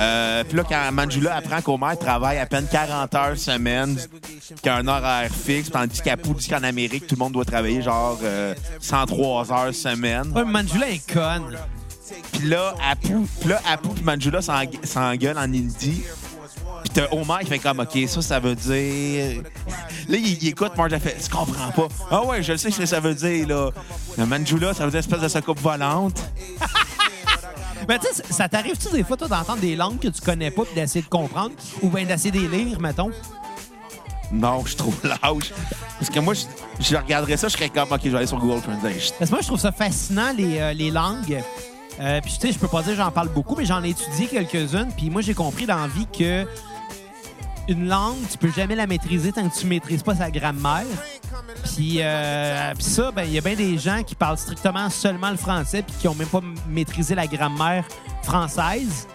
[0.00, 3.96] Euh, Puis là, quand Manjula apprend qu'Homer travaille à peine 40 heures semaine,
[4.62, 7.80] qu'il a un horaire fixe, tandis qu'Apu dit qu'en Amérique, tout le monde doit travailler
[7.82, 10.30] genre euh, 103 heures semaine.
[10.34, 11.56] Ouais, mais Manjula est conne.
[12.32, 13.14] Puis là, Apu,
[13.46, 16.02] là, Apu puis Manjula s'eng- s'engueulent en hindi.
[16.84, 19.42] Puis t'as Homer qui fait comme, OK, ça, ça veut dire...
[20.08, 21.88] Là, il, il écoute, Marge, fait, tu comprends pas.
[22.10, 23.70] Ah ouais, je le sais ce que ça veut dire, là.
[24.18, 26.20] Le Manjula, ça veut dire espèce de soucoupe volante.
[27.88, 30.64] Mais tu sais, ça t'arrive-tu des fois, toi, d'entendre des langues que tu connais pas
[30.64, 31.52] puis d'essayer de comprendre?
[31.82, 33.10] Ou bien d'essayer de les lire, mettons?
[34.30, 35.52] Non, je suis trop lâche.
[35.98, 36.42] Parce que moi, je,
[36.80, 39.14] je regarderais ça, je serais comme, OK, je vais aller sur Google Translate.
[39.18, 41.42] Parce que moi, je trouve ça fascinant, les, euh, les langues.
[42.02, 44.26] Euh, puis, tu sais, je peux pas dire j'en parle beaucoup, mais j'en ai étudié
[44.26, 44.88] quelques-unes.
[44.96, 46.46] Puis, moi, j'ai compris dans la vie que
[47.68, 50.84] une langue, tu peux jamais la maîtriser tant que tu maîtrises pas sa grammaire.
[51.64, 55.30] Puis, euh, puis ça, ben, il y a bien des gens qui parlent strictement seulement
[55.30, 57.84] le français puis qui ont même pas maîtrisé la grammaire
[58.24, 59.06] française.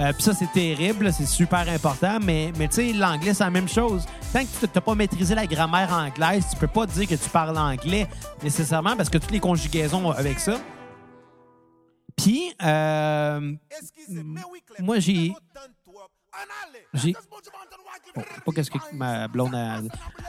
[0.00, 2.18] Euh, puis ça, c'est terrible, c'est super important.
[2.20, 4.04] Mais, mais tu sais, l'anglais, c'est la même chose.
[4.32, 7.30] Tant que tu n'as pas maîtrisé la grammaire anglaise, tu peux pas dire que tu
[7.30, 8.08] parles anglais
[8.42, 10.56] nécessairement parce que toutes les conjugaisons avec ça.
[12.16, 13.52] Puis, euh,
[14.80, 15.32] moi, j'ai.
[16.94, 17.12] J'ai.
[17.12, 19.78] Sais pas qu'est-ce que ma blonde a.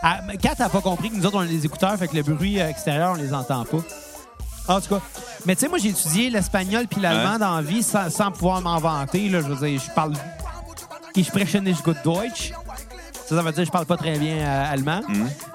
[0.02, 2.16] Ah, mais Kat a pas compris que nous autres, on a les écouteurs, fait que
[2.16, 3.78] le bruit euh, extérieur, on les entend pas.
[4.68, 5.02] En tout cas.
[5.46, 7.40] Mais tu sais, moi, j'ai étudié l'espagnol puis l'allemand Ouais.
[7.40, 9.30] dans la vie sans, sans pouvoir m'en vanter.
[9.30, 10.14] Là, je veux dire, je parle.
[11.16, 12.52] Ich spreche nicht gut Deutsch.
[13.28, 15.02] Ça, ça veut dire que je parle pas très bien euh, allemand.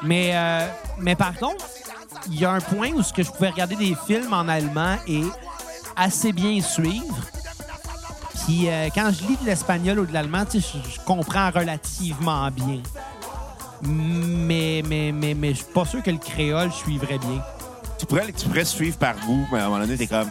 [0.02, 0.66] Mais, euh,
[0.98, 1.66] mais par contre,
[2.28, 4.96] il y a un point où ce que je pouvais regarder des films en allemand
[5.08, 5.22] et
[5.96, 7.16] assez bien suivre.
[8.46, 11.50] Puis euh, quand je lis de l'espagnol ou de l'allemand, tu sais, je, je comprends
[11.50, 12.80] relativement bien.
[13.82, 17.42] Mais, mais, mais, mais je suis pas sûr que le créole je suivrais bien.
[17.98, 20.30] Tu pourrais, tu pourrais suivre par goût, mais à un moment donné, t'es comme...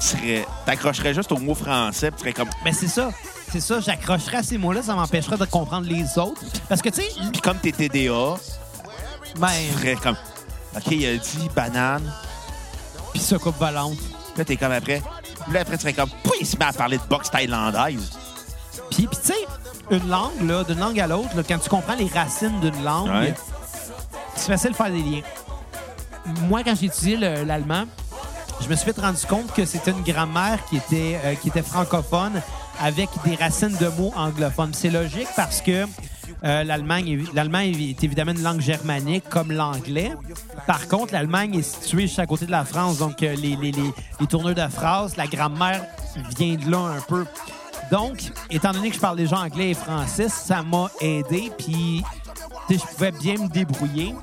[0.00, 2.48] Tu serais- t'accrocherais juste au mot français, puis tu serais comme...
[2.64, 3.10] Mais c'est ça.
[3.52, 6.42] C'est ça, j'accrocherais à ces mots-là, ça m'empêcherait de comprendre les autres.
[6.68, 8.34] Parce que, tu sais, Puis comme t'es TDA,
[9.38, 10.16] ben, tu ferais comme...
[10.76, 12.12] OK, il a dit banane.
[13.12, 13.96] pis ça coupe volante.
[14.34, 15.00] Puis là, t'es comme après.
[15.44, 16.08] Puis là, après, tu serais comme...
[16.22, 18.10] Pourquoi il se met à parler de boxe thaïlandaise?
[18.90, 19.46] Puis, puis tu sais,
[19.90, 23.08] une langue, là, d'une langue à l'autre, là, quand tu comprends les racines d'une langue,
[23.10, 23.34] Ouais.
[24.36, 25.22] c'est facile de faire des liens.
[26.48, 27.84] Moi, quand j'ai étudié le- l'allemand,
[28.60, 31.62] je me suis fait rendu compte que c'était une grammaire qui était, euh, qui était
[31.62, 32.40] francophone
[32.80, 34.72] avec des racines de mots anglophones.
[34.74, 35.86] C'est logique parce que
[36.44, 37.08] euh, l'Allemagne
[37.80, 40.12] est- évidemment une langue germanique comme l'anglais.
[40.66, 43.72] Par contre, l'Allemagne est située juste à côté de la France, donc euh, les, les,
[43.72, 45.84] les, tourneurs de phrases, la grammaire
[46.36, 47.24] vient de là un peu.
[47.90, 48.18] Donc,
[48.50, 52.02] étant donné que je parle déjà anglais et français, ça m'a aidé, puis
[52.70, 54.14] je pouvais bien me débrouiller.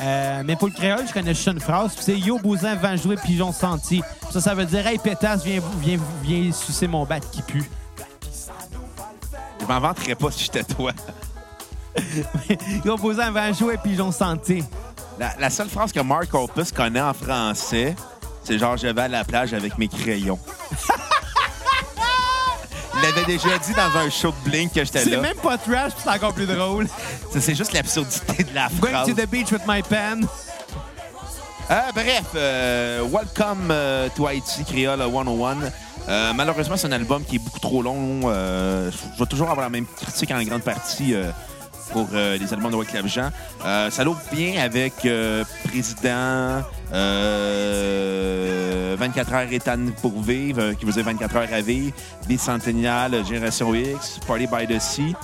[0.00, 3.16] Euh, mais pour le créole, je connais juste une phrase, c'est Yo, bousin, vent jouer,
[3.16, 4.00] pigeon senti.
[4.30, 7.68] Ça, ça veut dire Hey, pétasse, viens, viens, viens sucer mon bat qui pue.
[9.60, 10.92] Je m'en vanterais pas si j'étais toi.
[12.84, 14.62] Yo, bousin, vent jouer, pigeon senti.
[15.18, 17.96] La, la seule phrase que Mark Opus connaît en français,
[18.44, 20.38] c'est genre «Je vais à la plage avec mes crayons».
[22.94, 25.20] Il l'avait déjà dit dans un show de Blink que j'étais C'est là.
[25.20, 26.88] même pas trash, puis c'est encore plus drôle.
[27.32, 29.06] Ça, C'est juste l'absurdité de la Going phrase.
[29.08, 30.26] to the beach with my pen.
[31.70, 35.56] Euh, bref, euh, Welcome euh, to Haiti, Creole 101.
[36.08, 38.22] Euh, malheureusement, c'est un album qui est beaucoup trop long.
[38.22, 41.14] Je vais toujours avoir la même critique en grande partie
[41.92, 43.30] pour euh, les albums de Wyclef Jean.
[43.64, 46.62] Euh, ça l'ouvre bien avec euh, Président,
[46.92, 51.94] euh, 24 heures étane pour vivre, euh, qui dire 24 heures à vivre,
[52.26, 55.14] Bicentennial, Génération X, Party by the Sea.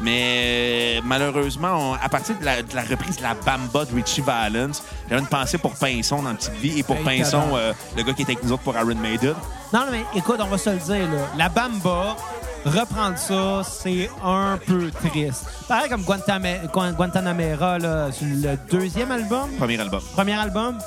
[0.00, 4.82] Mais malheureusement, à partir de la, de la reprise de la Bamba de Richie Valens,
[5.08, 8.12] j'avais une pensée pour Pinson dans Petite Vie et pour Hey, Pinson, euh, le gars
[8.12, 9.34] qui était avec nous autres pour Iron Maiden.
[9.72, 11.26] Non, non, mais écoute, on va se le dire, là.
[11.36, 12.16] La Bamba,
[12.64, 15.44] reprendre ça, c'est un peu triste.
[15.66, 19.50] Pareil comme Guantanamera, là, sur le deuxième album.
[19.58, 20.00] Premier album.
[20.14, 20.78] Premier album.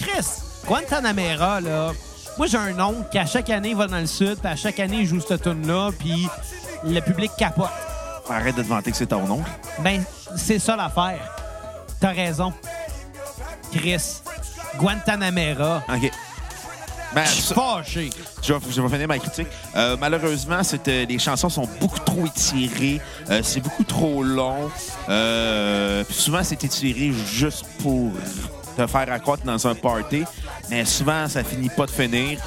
[0.00, 0.26] Chris,
[0.66, 1.92] Guantanamera, là.
[2.36, 4.80] Moi, j'ai un oncle qui, à chaque année, va dans le sud, puis à chaque
[4.80, 6.28] année, il joue cette tune-là, puis
[6.84, 7.70] le public capote.
[8.28, 9.48] Arrête de te vanter que c'est ton oncle.
[9.80, 10.02] Ben,
[10.36, 11.20] c'est ça l'affaire.
[12.00, 12.52] T'as raison.
[13.74, 14.20] Chris,
[14.78, 15.82] Guantanamera.
[15.88, 16.10] OK.
[17.14, 18.10] Ben, Je suis ça- fâché.
[18.42, 19.46] Je vais, je vais finir ma critique.
[19.76, 23.00] Euh, malheureusement, euh, les chansons sont beaucoup trop étirées.
[23.30, 24.68] Euh, c'est beaucoup trop long.
[25.08, 28.10] Euh, puis souvent, c'est étiré juste pour
[28.76, 30.24] te faire accroître dans un party.
[30.70, 32.40] Mais souvent, ça finit pas de finir.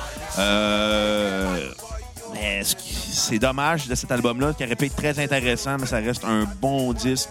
[2.34, 6.26] Mais c'est dommage de cet album-là, qui aurait pu être très intéressant, mais ça reste
[6.26, 7.30] un bon disque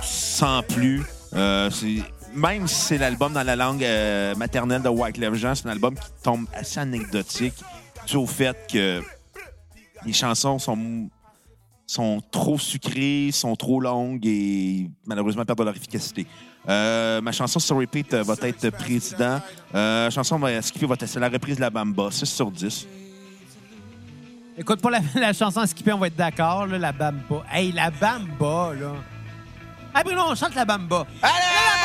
[0.00, 1.02] sans plus.
[1.32, 2.02] C'est-
[2.34, 5.94] même si c'est l'album dans la langue euh, maternelle de Wyclef Jean, c'est un album
[5.94, 7.54] qui tombe assez anecdotique
[8.06, 9.02] dû au fait que
[10.04, 11.08] les chansons sont,
[11.86, 16.26] sont trop sucrées, sont trop longues et malheureusement perdent de leur efficacité.
[16.68, 19.40] Euh, ma chanson sur repeat euh, va être Président.
[19.74, 22.50] Euh, la chanson va skipper va être c'est la reprise de la Bamba, 6 sur
[22.50, 22.86] 10.
[24.58, 27.44] Écoute, pour la, la chanson skipper, on va être d'accord, la Bamba.
[27.50, 28.92] Hey, la Bamba, là.
[29.94, 31.06] Hey, Bruno, on chante la Bamba.
[31.20, 31.81] Allez,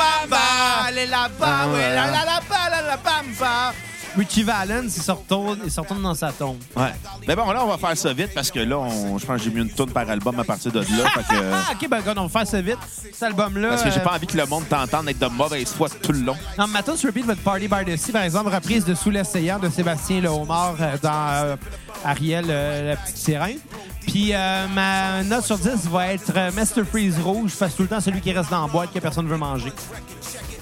[0.00, 0.86] Bamba!
[0.86, 1.58] Allez, la Bamba!
[1.62, 1.94] Ah, ouais.
[1.94, 3.74] La, la, la, la, la, la Bamba!
[4.16, 6.58] Richie Valens, il se retourne, il se retourne dans sa tombe.
[6.76, 6.92] Ouais.
[7.28, 9.44] Mais bon, là, on va faire ça vite parce que là, on- je pense que
[9.44, 10.84] j'ai mis une tonne par album à partir de là.
[11.14, 12.78] fait que, Ah, OK, ben, regarde, on va faire ça vite.
[13.12, 13.68] Cet album-là...
[13.68, 16.12] parce que j'ai euh, pas envie que le monde t'entende être de mauvaise foi tout
[16.12, 16.36] le long.
[16.58, 18.94] Non, ma tune sur repeat va être Party by the Sea, par exemple, reprise de
[18.94, 21.56] Sous l'océan de Sébastien Le Homard euh, dans euh,
[22.04, 23.58] Ariel, euh, la petite sirène.
[24.06, 27.82] Puis euh, ma note sur 10 va être euh, Master Freeze rouge, parce que tout
[27.84, 29.72] le temps celui qui reste dans la boîte que personne ne veut manger.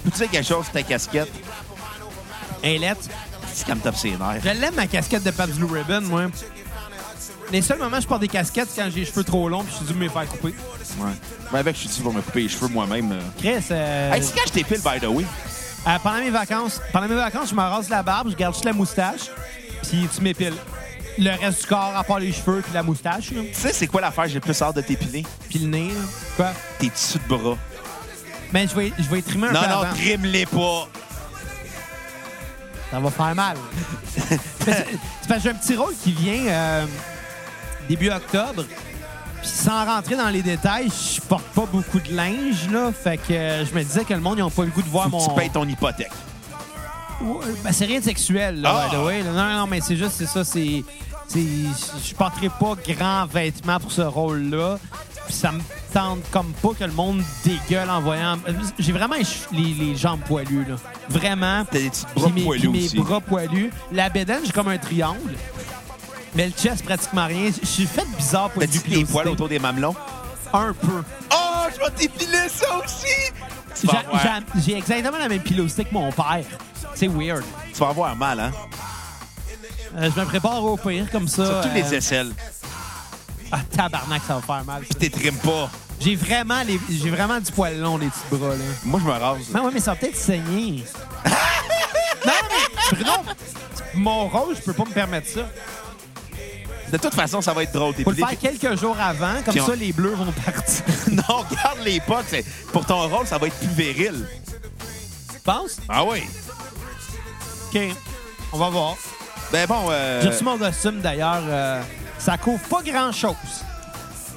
[0.03, 1.31] Peux-tu dire quelque chose ta casquette?
[2.63, 3.01] Un lettre.
[3.59, 4.41] C'est comme top ses nerfs.
[4.43, 6.21] Je l'aime, ma casquette de Pabst Blue Ribbon, moi.
[7.51, 9.63] Les seuls moments où je porte des casquettes, c'est quand j'ai les cheveux trop longs
[9.63, 10.53] puis je suis dû me les faire couper.
[10.99, 11.11] Ouais.
[11.51, 13.11] Ben avec, je suis dit pour me couper les cheveux moi-même.
[13.11, 13.19] euh.
[13.37, 15.25] Chris, euh, Hey, c'est quand je t'épile, by the way.
[15.87, 18.65] euh, pendant mes vacances, pendant mes vacances, je me rase la barbe, je garde juste
[18.65, 19.29] la moustache,
[19.83, 20.53] puis tu m'épiles.
[21.17, 23.41] Le reste du corps, à part les cheveux puis la moustache, là.
[23.41, 25.25] Tu sais, c'est quoi l'affaire que j'ai le plus hâte de t'épiler?
[25.49, 25.89] puis le nez.
[25.89, 26.01] là.
[26.37, 26.51] Quoi?
[26.77, 27.57] Tes tissus de bras.
[28.53, 29.93] Mais je vais, je vais trimer un Non, peu non, avant.
[29.95, 30.87] trime-les pas.
[32.91, 33.57] Ça va faire mal.
[34.07, 34.39] c'est
[35.27, 36.85] parce que j'ai un petit rôle qui vient euh,
[37.87, 38.63] début octobre.
[39.41, 42.91] Puis sans rentrer dans les détails, je porte pas beaucoup de linge, là.
[42.91, 44.89] Fait que euh, je me disais que le monde, ils ont pas le goût de
[44.89, 45.27] voir Faut que mon...
[45.29, 46.11] tu payes ton hypothèque.
[47.21, 48.93] Ouais, ben, c'est rien de sexuel, là, Ah!
[48.93, 49.23] là.
[49.23, 50.83] Non, non, mais c'est juste, c'est ça, c'est...
[51.27, 51.39] c'est-
[52.03, 54.77] Je porterai pas grand vêtement pour ce rôle-là.
[55.29, 55.61] Puis ça me
[55.93, 58.39] tente comme pas que le monde dégueule en voyant...
[58.79, 59.13] J'ai vraiment
[59.51, 60.75] les, jambes poilues, là.
[61.07, 61.63] Vraiment.
[61.65, 62.97] T'as des petits bras mes, poilus mes aussi.
[62.97, 63.69] bras poilus.
[63.91, 65.35] La bédaine, j'ai comme un triangle.
[66.33, 67.51] Mais le chest, pratiquement rien.
[67.61, 69.95] Je suis fait bizarre pour T'as-tu des poils autour des mamelons?
[70.51, 71.03] Un peu.
[71.31, 73.87] Oh, je vais t'épiler ça aussi!
[74.65, 76.43] J'ai exactement la même pilosité que mon père.
[76.95, 77.43] C'est weird.
[77.71, 78.51] tu vas avoir mal, hein?
[79.95, 81.45] Euh, je me prépare au pire comme ça.
[81.45, 82.31] Surtout euh, les aisselles.
[83.51, 84.81] Ah, tabarnak, ça va faire mal.
[84.81, 84.87] ça.
[84.97, 85.69] Puis t'es trimes pas.
[85.99, 86.79] J'ai vraiment, les...
[86.89, 88.63] j'ai vraiment du poil long, les petits bras, là.
[88.85, 89.39] Moi, je me rase.
[89.53, 90.83] Mais ouais, mais ça va peut-être saigner.
[92.25, 93.11] non, mais Bruno,
[93.95, 95.41] mon rôle, je peux pas me permettre ça.
[96.91, 97.93] De toute façon, ça va être drôle.
[98.03, 100.83] Faut le faire quelques jours avant, comme Puis on- ça, les bleus vont partir.
[101.11, 102.25] non, garde les potes.
[102.27, 104.27] c'est- Pour ton rôle, ça va être plus viril.
[105.33, 105.77] Tu penses?
[105.87, 106.23] Ah oui?
[107.73, 107.79] OK.
[108.53, 108.95] On va voir.
[109.51, 111.43] Ben bon, euh, J'ai reçu mon costume, d'ailleurs.
[111.47, 111.81] euh,
[112.19, 113.35] ça couvre pas grand-chose.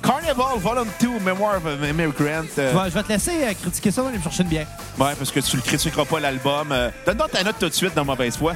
[0.03, 2.45] Carnival Volume 2, Memoir of an Immigrant.
[2.59, 4.43] euh, Je vais- je vais te laisser euh, critiquer ça, on va aller me chercher
[4.43, 4.67] une bière.
[4.99, 6.73] Ouais, parce que tu le critiqueras pas l'album.
[6.73, 8.55] Euh, Donne-moi ta note tout de suite dans Mauvaise foi.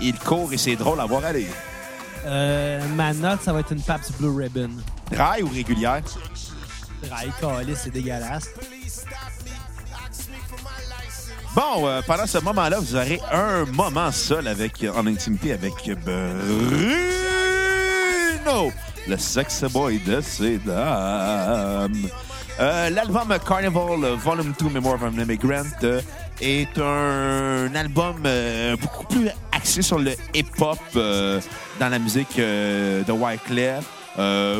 [0.00, 1.48] Il court et c'est drôle à voir aller.
[2.24, 4.70] Euh, ma note, ça va être une Pabst Blue Ribbon.
[5.12, 6.02] Rail ou régulière?
[7.10, 8.46] Rail, calice, c'est dégueulasse.
[11.54, 15.74] Bon, euh, pendant ce moment-là, vous aurez un moment seul avec, en intimité avec
[16.04, 16.94] Bruno,
[19.08, 22.08] le sex boy de ces dames.
[22.60, 26.00] Euh, L'album Carnival Volume 2 Memoir of an Immigrant euh,
[26.40, 33.84] est un album euh, beaucoup plus axé sur le hip-hop dans la musique de Wyclef.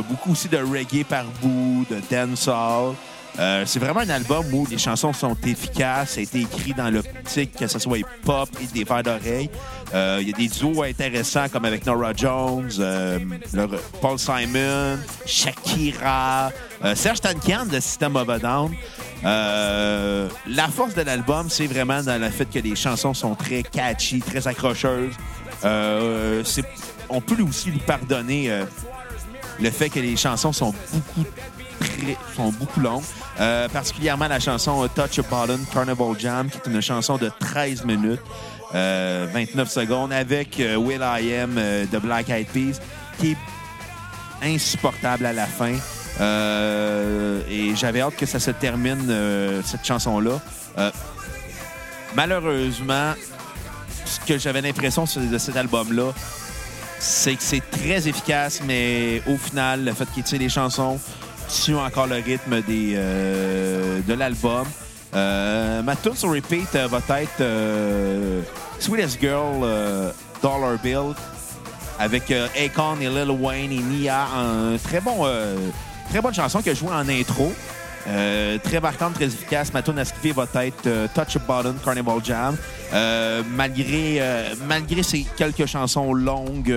[0.09, 2.95] Beaucoup aussi de reggae par bout, de dancehall.
[3.39, 6.11] Euh, c'est vraiment un album où les chansons sont efficaces.
[6.11, 9.49] Ça a été écrit dans l'optique que ce soit hip-hop et des verres d'oreille.
[9.95, 13.19] Euh, Il y a des duos intéressants comme avec Nora Jones, euh,
[14.01, 16.51] Paul Simon, Shakira,
[16.95, 18.75] Serge Tankian de System of a Down.
[19.23, 24.21] La force de l'album, c'est vraiment dans le fait que les chansons sont très catchy,
[24.21, 25.15] très accrocheuses.
[25.65, 28.51] On peut aussi lui pardonner
[29.61, 31.25] le fait que les chansons sont beaucoup
[32.37, 33.03] sont beaucoup longues.
[33.41, 37.31] Euh, particulièrement la chanson euh, Touch a Button, Carnival Jam, qui est une chanson de
[37.41, 38.21] 13 minutes,
[38.75, 42.81] euh, 29 secondes, avec euh, Will I Am euh, de Black Eyed Peas,
[43.19, 43.37] qui est
[44.43, 45.75] insupportable à la fin.
[46.21, 50.41] Euh, et j'avais hâte que ça se termine, euh, cette chanson-là.
[50.79, 50.91] Euh,
[52.15, 53.15] malheureusement,
[54.05, 56.13] ce que j'avais l'impression de cet album-là,
[56.99, 61.01] c'est que c'est très efficace, mais au final, le fait qu'il tire les chansons
[61.49, 64.67] tue encore le rythme des, euh, de l'album.
[65.15, 65.83] Euh,
[66.15, 68.41] sur repeat euh, va être euh,
[68.79, 69.61] Sweetest Girl
[70.43, 71.15] Dollar Bill
[71.99, 74.27] avec Akon et Lil Wayne et Nia.
[74.35, 75.27] Un très bon,
[76.09, 77.53] très bonne chanson que je joue en intro.
[78.05, 79.73] Très marquante, très efficace.
[79.73, 82.57] Ma tune à va être Touch a Button, Carnival Jam.
[83.55, 84.21] Malgré,
[84.67, 86.75] malgré ces quelques chansons longues,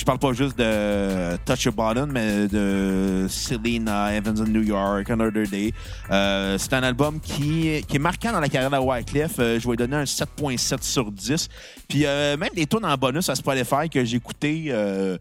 [0.00, 5.10] je parle pas juste de Touch a Button, mais de Selena, Evans in New York,
[5.10, 5.74] Another Day.
[6.10, 9.38] Euh, c'est un album qui, qui est marquant dans la carrière de Wyclef.
[9.38, 11.48] Euh, je vais donner un 7.7 sur 10.
[11.86, 15.18] Puis euh, même des tunes en bonus à Spotify que j'ai écouté euh,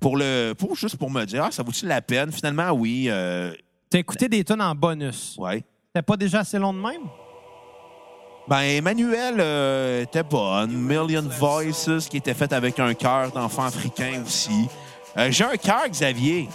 [0.00, 2.32] pour le pour juste pour me dire ah, ça vaut-il la peine?
[2.32, 3.08] Finalement oui
[3.88, 5.36] T'as écouté des tonnes en bonus.
[5.38, 7.02] ouais C'était pas déjà assez long de même?
[8.48, 10.70] Ben, Emmanuel euh, était bonne.
[10.70, 14.68] Million Voices, qui était faite avec un cœur d'enfant africain aussi.
[15.16, 16.48] Euh, J'ai un cœur, Xavier.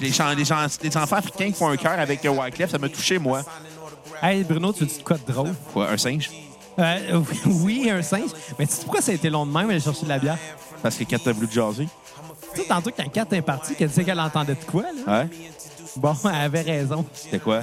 [0.00, 0.44] Les, les,
[0.82, 3.42] les enfants africains qui font un cœur avec euh, Wyclef, ça m'a touché, moi.
[4.22, 5.54] Hey, Bruno, tu veux dire quoi de drôle?
[5.72, 6.30] Quoi, un singe?
[6.78, 8.30] Euh, oui, un singe.
[8.58, 10.38] Mais tu sais pourquoi ça a été long de même aller chercher de la bière?
[10.82, 11.88] Parce que Kat a voulu jaser.
[12.54, 15.20] Tu sais, tantôt, quand Kat est partie, qu'elle disait qu'elle entendait de quoi, là?
[15.20, 15.28] Ouais?
[15.96, 17.04] Bon, elle avait raison.
[17.14, 17.62] C'était quoi?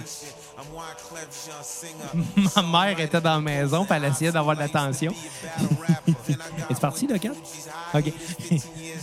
[2.56, 5.14] Ma mère était dans la maison, puis elle essayait d'avoir de l'attention.
[6.70, 7.30] Est-tu parti, là, Kat?
[7.94, 8.04] OK.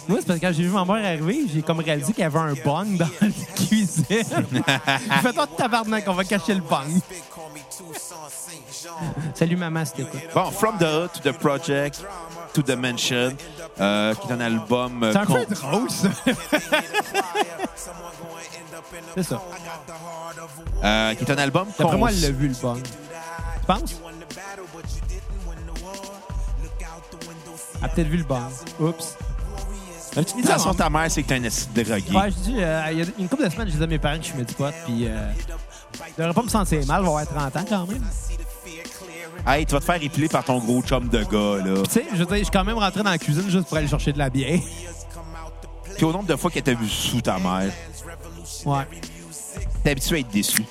[0.09, 2.27] Moi, c'est parce que quand j'ai vu ma mère arriver, j'ai comme réalisé qu'il y
[2.27, 4.05] avait un bong dans la cuisine.
[5.23, 6.87] Fait toi, tabarnak, on va cacher le bong.
[9.35, 10.21] Salut, maman, c'était quoi?
[10.45, 12.05] Bon, From the Hood to the Project
[12.55, 13.37] to the Mansion,
[13.81, 15.03] euh, qui est un album...
[15.03, 16.09] euh, C'est un con- peu drôle, ça.
[19.17, 19.43] C'est ça.
[20.85, 21.69] euh, qui est un album...
[21.79, 22.81] D'après moi, elle l'a vu, le bong.
[22.83, 23.97] Tu penses?
[27.87, 28.43] A peut-être vu le bong.
[28.81, 29.17] Oups.
[30.17, 32.11] L'utilisation de ta mère, c'est que t'es un acide drogué.
[32.17, 33.99] Ouais, je dis, euh, il y a une couple de semaines, je disais à mes
[33.99, 35.31] parents que je fumais du pot, puis euh,
[35.95, 38.03] je devrais pas me sentir mal, je vais avoir 30 ans quand même.
[39.47, 41.83] Hey, tu vas te faire épiler par ton gros chum de gars, là.
[41.85, 43.77] Tu sais, je veux dire, je suis quand même rentré dans la cuisine juste pour
[43.77, 44.59] aller chercher de la bière.
[45.97, 47.71] Puis au nombre de fois qu'elle t'a vu sous ta mère,
[48.65, 48.87] Ouais.
[49.85, 50.65] t'es habitué à être déçu.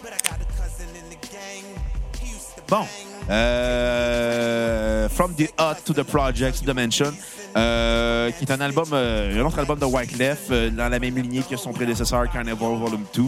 [2.68, 2.86] Bon.
[3.30, 7.12] Euh, From the Hot to the Project Dimension,
[7.56, 11.44] euh, qui est un album, euh, un autre album de Wyclef, dans la même lignée
[11.50, 13.24] que son prédécesseur Carnival Volume 2.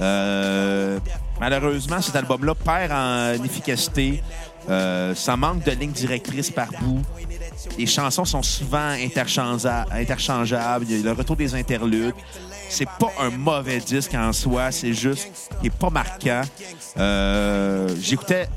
[0.00, 0.98] Euh,
[1.40, 4.22] malheureusement, cet album-là perd en efficacité.
[4.68, 7.02] Ça manque de ligne directrice par bout.
[7.78, 10.86] Les chansons sont souvent interchangeables.
[10.88, 12.14] Il y a le retour des interludes.
[12.68, 15.28] C'est pas un mauvais disque en soi, c'est juste
[15.60, 16.42] qu'il est pas marquant.
[18.00, 18.48] J'écoutais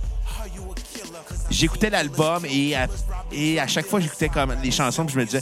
[1.49, 2.87] j'écoutais l'album et à,
[3.31, 5.41] et à chaque fois j'écoutais comme les chansons puis je me disais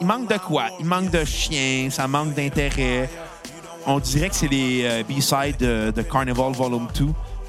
[0.00, 0.64] il manque de quoi?
[0.80, 3.08] Il manque de chien ça manque d'intérêt.
[3.86, 7.06] On dirait que c'est les euh, B-sides de, Carnival Volume 2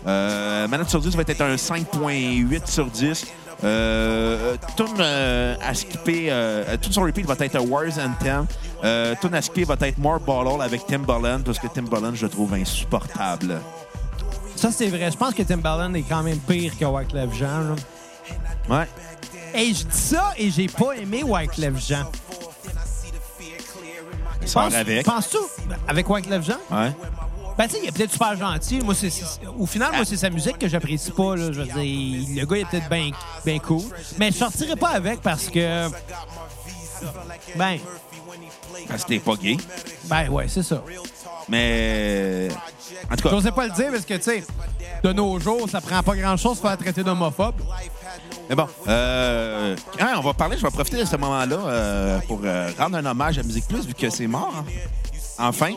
[0.08, 3.26] euh, ma note sur 10 va être un 5.8 sur 10
[3.64, 8.46] euh, tune euh, à euh, tune sur repeat va être Wars Anthem
[8.84, 12.54] euh, tune à va être More Bottle avec Timbaland parce que Timbaland je le trouve
[12.54, 13.60] insupportable
[14.56, 15.12] Ça, c'est vrai.
[15.12, 17.60] Je pense que Timbaland est quand même pire que Wyclef Jean.
[17.60, 17.76] Là.
[18.80, 18.88] ouais
[19.54, 22.10] Et je dis ça et j'ai pas aimé Wyclef Jean.
[24.42, 25.38] il sort Penses- avec Penses-tu?
[25.88, 26.58] Avec Wyclef Jean?
[26.72, 26.92] ouais
[27.58, 28.80] Ben, tu sais, il est peut-être super gentil.
[28.82, 31.36] Moi, c'est, c'est- au final, moi, c'est sa musique que j'apprécie pas.
[31.38, 31.52] Là.
[31.54, 33.12] Je veux dire, le gars, il est peut-être bien
[33.46, 33.82] ben cool.
[34.20, 35.90] Mais je sortirais pas avec parce que.
[37.56, 37.78] Ben,
[38.88, 39.58] parce que t'es pas gay
[40.06, 40.82] ben, ouais, c'est ça.
[41.48, 42.48] Mais
[43.12, 44.44] en tout cas, J'osais pas le dire parce que, tu sais,
[45.04, 47.56] de nos jours, ça prend pas grand-chose de faire traiter d'homophobe.
[48.50, 50.58] mais bon, euh, hein, on va parler.
[50.58, 53.86] Je vais profiter de ce moment-là euh, pour euh, rendre un hommage à Musique Plus
[53.86, 54.54] vu que c'est mort.
[54.58, 54.66] hein.
[55.38, 55.72] Enfin,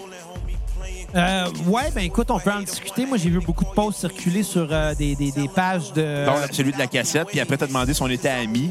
[1.14, 3.06] Euh, ouais, ben écoute, on peut en discuter.
[3.06, 6.26] Moi, j'ai vu beaucoup de posts circuler sur euh, des, des- des pages de.
[6.26, 8.70] dont celui de la cassette, puis après t'as demandé si on était amis.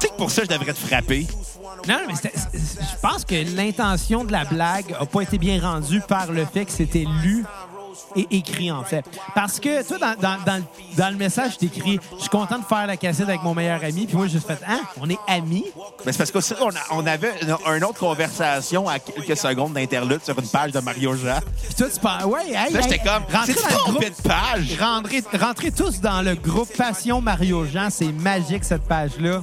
[0.00, 1.26] Tu sais que pour ça, je devrais te frapper.
[1.88, 2.14] Non, mais
[2.54, 6.64] je pense que l'intention de la blague a pas été bien rendue par le fait
[6.64, 7.44] que c'était lu
[8.14, 9.04] et écrit, en fait.
[9.34, 12.64] Parce que, toi, dans, dans- dans le- dans le message, t'écris «Je suis content de
[12.64, 14.80] faire la cassette avec mon meilleur ami.» Puis moi, j'ai juste fait «Hein?
[15.00, 15.64] On est amis?
[16.04, 19.72] Mais c'est parce qu'on on, a- on avait une, une autre conversation à quelques secondes
[19.74, 22.82] d'interlude sur une page de Mario Jean.» Puis toi, tu penses «Ouais, hey, Là, hey,
[22.82, 24.78] j'étais comme, rentrez dans le de page?
[24.80, 27.88] Rentrez, rentrez tous dans le groupe Passion Mario Jean.
[27.90, 29.42] C'est magique, cette page-là.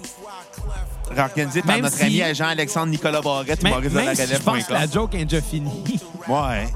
[1.17, 4.37] Organisé par Même notre si- ami Jean-Alexandre Nicolas Barrette, Maurice de la même si je
[4.37, 5.99] pense que la joke est déjà finie.
[6.27, 6.69] Ouais.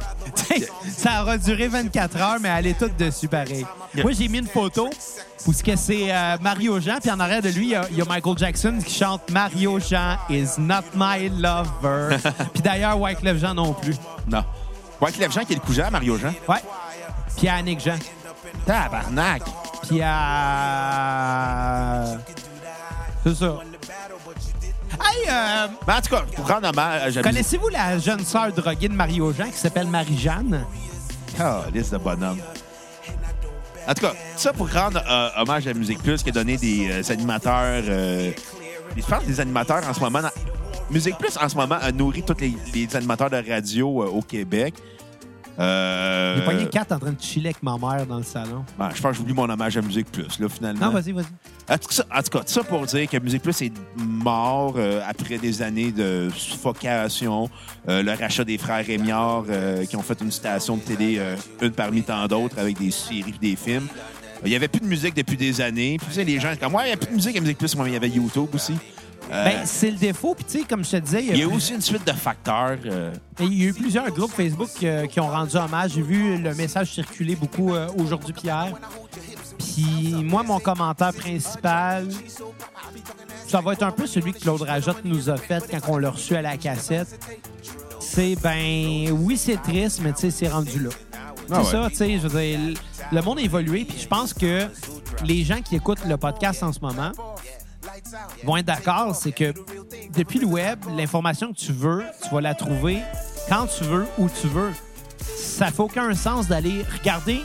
[0.98, 3.66] ça aura duré 24 heures, mais elle est toute dessus pareil.
[3.96, 4.04] Yeah.
[4.04, 4.90] Moi, j'ai mis une photo
[5.46, 5.78] où c'est
[6.14, 8.38] euh, Mario Jean, puis en arrière de lui, il y, a- il y a Michael
[8.38, 12.18] Jackson qui chante Mario Jean is not my lover.
[12.54, 13.96] puis d'ailleurs, Wyclef Jean non plus.
[14.28, 14.44] Non.
[15.00, 16.34] Ouais, Clef Jean qui est le cousin à Mario Jean.
[16.50, 16.58] Ouais.
[17.38, 17.96] Puis à Annick Jean.
[18.66, 19.44] Tabarnak.
[19.88, 20.02] Puis
[21.18, 22.04] à.
[23.28, 23.58] C'est ça.
[25.04, 28.88] Hey, euh, Mais en tout cas, pour rendre hommage à connaissez-vous la jeune sœur droguée
[28.88, 30.66] de Mario Jean qui s'appelle Marie-Jeanne?
[31.40, 32.40] Ah, liste de bonhomme.
[33.88, 36.90] En tout cas, ça pour rendre euh, hommage à Musique Plus qui a donné des
[36.90, 37.84] euh, animateurs.
[37.88, 38.32] Euh,
[38.96, 40.22] je pense que des animateurs en ce moment.
[40.22, 40.32] dans-
[40.90, 44.22] Musique Plus en ce moment a nourri tous les, les animateurs de radio euh, au
[44.22, 44.74] Québec.
[45.60, 48.64] Euh, J'ai pogné quatre en train de chiller avec ma mère dans le salon.
[48.78, 50.86] ben, je pense que j'oublie mon hommage à Musique Plus, là, finalement.
[50.86, 51.26] Non, vas-y, vas-y.
[51.70, 55.92] En tout, cas, ça pour dire que Musique Plus est mort euh, après des années
[55.92, 57.50] de suffocation.
[57.90, 61.20] Euh, le rachat des frères Rémiard euh, qui ont fait une station de télé,
[61.62, 63.88] une parmi tant d'autres, avec des séries et des films.
[64.46, 65.98] Il n'y avait plus de musique depuis des années.
[65.98, 67.58] Puis, tu sais, les gens, comme, ouais, il n'y a plus de musique à Musique
[67.58, 67.76] Plus.
[67.76, 68.74] Moi, il y avait YouTube aussi.
[69.32, 70.34] Euh, Ben, c'est le défaut.
[70.36, 71.74] Puis, tu sais, comme je te disais, il y a, il y a plus- aussi
[71.74, 72.78] une suite de facteurs.
[72.86, 75.92] euh, il y a eu plusieurs groupes Facebook euh, qui ont rendu hommage.
[75.96, 78.74] J'ai vu le message circuler beaucoup aujourd'hui, Pierre.
[79.60, 82.08] Puis, moi, mon commentaire principal,
[83.48, 86.10] ça va être un peu celui que Claude Rajotte nous a fait quand on l'a
[86.12, 87.20] reçu à la cassette.
[88.00, 90.90] C'est, ben, oui, c'est triste, mais tu sais, c'est rendu là.
[91.50, 91.84] Ah c'est ouais.
[91.84, 92.60] ça, tu sais, je veux dire,
[93.12, 94.68] le monde a évolué, puis je pense que
[95.24, 97.12] les gens qui écoutent le podcast en ce moment
[98.44, 99.54] vont être d'accord, c'est que
[100.16, 103.02] depuis le web, l'information que tu veux, tu vas la trouver
[103.50, 104.72] quand tu veux, où tu veux.
[105.36, 107.42] Ça fait aucun sens d'aller regarder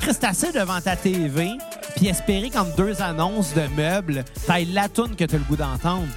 [0.00, 1.50] Christacé devant ta TV
[1.96, 6.08] puis espérer qu'entre deux annonces de meubles, t'ailles la toune que t'as le goût d'entendre.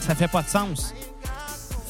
[0.00, 0.94] Ça fait pas de sens.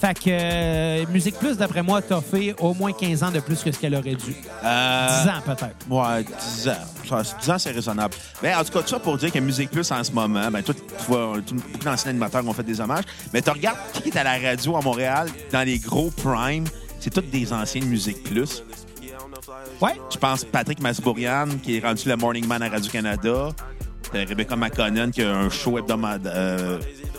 [0.00, 3.62] Fait que euh, Musique Plus, d'après moi, t'as fait au moins 15 ans de plus
[3.62, 4.32] que ce qu'elle aurait dû.
[4.32, 5.76] 10 euh, ans, peut-être.
[5.88, 7.22] Ouais, 10 ans.
[7.22, 8.14] Ça, 10 ans, c'est raisonnable.
[8.42, 10.62] Ben, en tout cas, tout ça pour dire que Musique Plus, en ce moment, ben,
[10.62, 13.04] toi, tu vois, tout- beaucoup d'anciens animateurs ont fait des hommages.
[13.32, 16.66] Mais tu regardes qui est à la radio à Montréal, dans les gros primes,
[17.00, 18.62] c'est tous des anciens de Musique Plus.
[19.80, 19.94] Ouais.
[20.12, 23.48] Je pense Patrick Masbourian, qui est rendu le Morning Man à Radio-Canada.
[24.12, 26.78] T'as Rebecca McConnell, qui a un show hebdomadaire euh,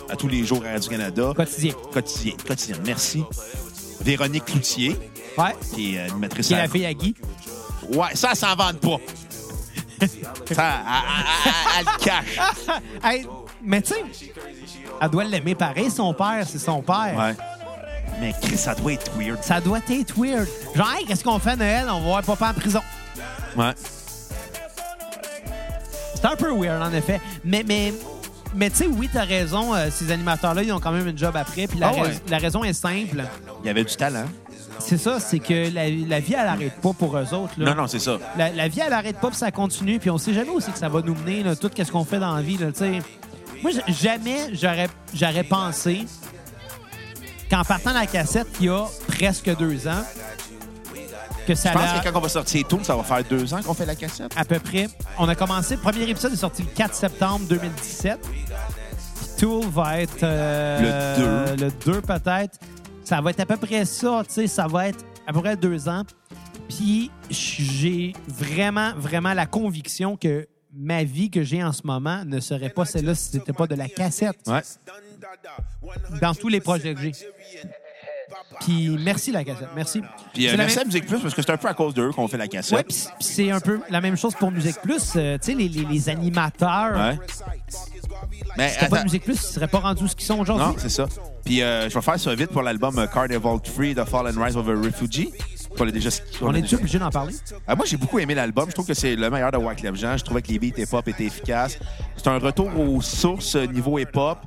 [0.09, 1.31] à tous les jours à Radio-Canada.
[1.35, 1.73] Quotidien.
[1.91, 2.33] Quotidien.
[2.45, 3.23] Quotidien, merci.
[4.01, 4.95] Véronique Cloutier,
[5.37, 5.55] Ouais.
[5.73, 7.15] qui est animatrice Qui est la fille à Guy.
[7.89, 8.97] Ouais, ça, ça s'en vante pas.
[10.53, 10.81] ça,
[11.79, 12.39] elle, le cache.
[13.03, 13.27] Hey,
[13.63, 14.03] mais tu sais,
[15.01, 17.13] elle doit l'aimer pareil, son père, c'est son père.
[17.17, 17.35] Ouais.
[18.19, 19.43] Mais Chris, ça doit être weird.
[19.43, 20.47] Ça doit être weird.
[20.75, 21.85] Genre, hey, qu'est-ce qu'on fait à Noël?
[21.89, 22.81] On va voir papa en prison.
[23.55, 23.73] Ouais.
[26.15, 27.21] C'est un peu weird, en effet.
[27.43, 27.93] Mais, mais,
[28.55, 29.73] mais tu sais, oui, t'as raison.
[29.75, 31.67] euh, ces animateurs-là, ils ont quand même une job après.
[31.67, 32.01] Puis la, Ah ouais.
[32.01, 33.23] rais- la raison est simple.
[33.63, 34.25] Il y avait du talent.
[34.79, 37.53] C'est ça, c'est que la, la vie, elle n'arrête pas pour eux autres.
[37.57, 37.65] Là.
[37.71, 38.17] Non, non, c'est ça.
[38.37, 39.99] La, la vie, elle n'arrête pas, puis ça continue.
[39.99, 42.19] Puis on sait jamais aussi que ça va nous mener, là, tout ce qu'on fait
[42.19, 42.57] dans la vie.
[42.57, 42.99] Là, tu sais.
[43.63, 46.05] Moi, j- jamais j'aurais, j'aurais pensé
[47.49, 50.03] qu'en partant de la cassette, il y a presque deux ans,
[51.47, 53.61] que ça Je pense que quand on va sortir tout, ça va faire deux ans
[53.63, 54.31] qu'on fait la cassette.
[54.35, 54.87] à peu près.
[55.17, 58.19] On a commencé, le premier épisode est sorti le 4 septembre 2017.
[58.21, 58.45] Puis
[59.39, 62.59] Tool va être euh, le 2 peut-être.
[63.03, 65.55] Ça va être à peu près ça, tu sais, ça va être à peu près
[65.55, 66.03] deux ans.
[66.69, 72.39] Puis j'ai vraiment, vraiment la conviction que ma vie que j'ai en ce moment ne
[72.41, 74.61] serait pas celle-là si c'était pas de la cassette Ouais.
[76.21, 77.13] dans tous les projets que j'ai.
[78.61, 80.01] Puis merci la cassette, merci.
[80.33, 81.93] Puis euh, la merci même- à Musique Plus parce que c'est un peu à cause
[81.93, 82.91] d'eux qu'on fait la cassette.
[82.91, 85.13] c- puis c'est un peu la même chose pour Musique Plus.
[85.15, 87.19] Euh, tu sais, les, les- les animateurs, Ouais.
[88.57, 89.03] Mais si pas.
[89.03, 90.65] Musique Plus, ils seraient pas rendus ce qu'ils sont aujourd'hui.
[90.67, 91.05] Non, c'est ça.
[91.45, 94.41] Puis euh, je vais faire ça vite pour l'album euh, Carnival 3 The Fall and
[94.43, 95.31] Rise of a Refugee.
[95.85, 96.09] Déjà,
[96.41, 97.33] On est déjà- obligé d'en parler?
[97.67, 98.65] Ah, moi, j'ai beaucoup aimé l'album.
[98.69, 100.17] Je trouve que c'est le meilleur de Wyclef Jean.
[100.17, 101.79] Je trouvais que les beats hip-hop étaient efficaces.
[102.15, 104.39] C'est un retour aux sources niveau hip-hop.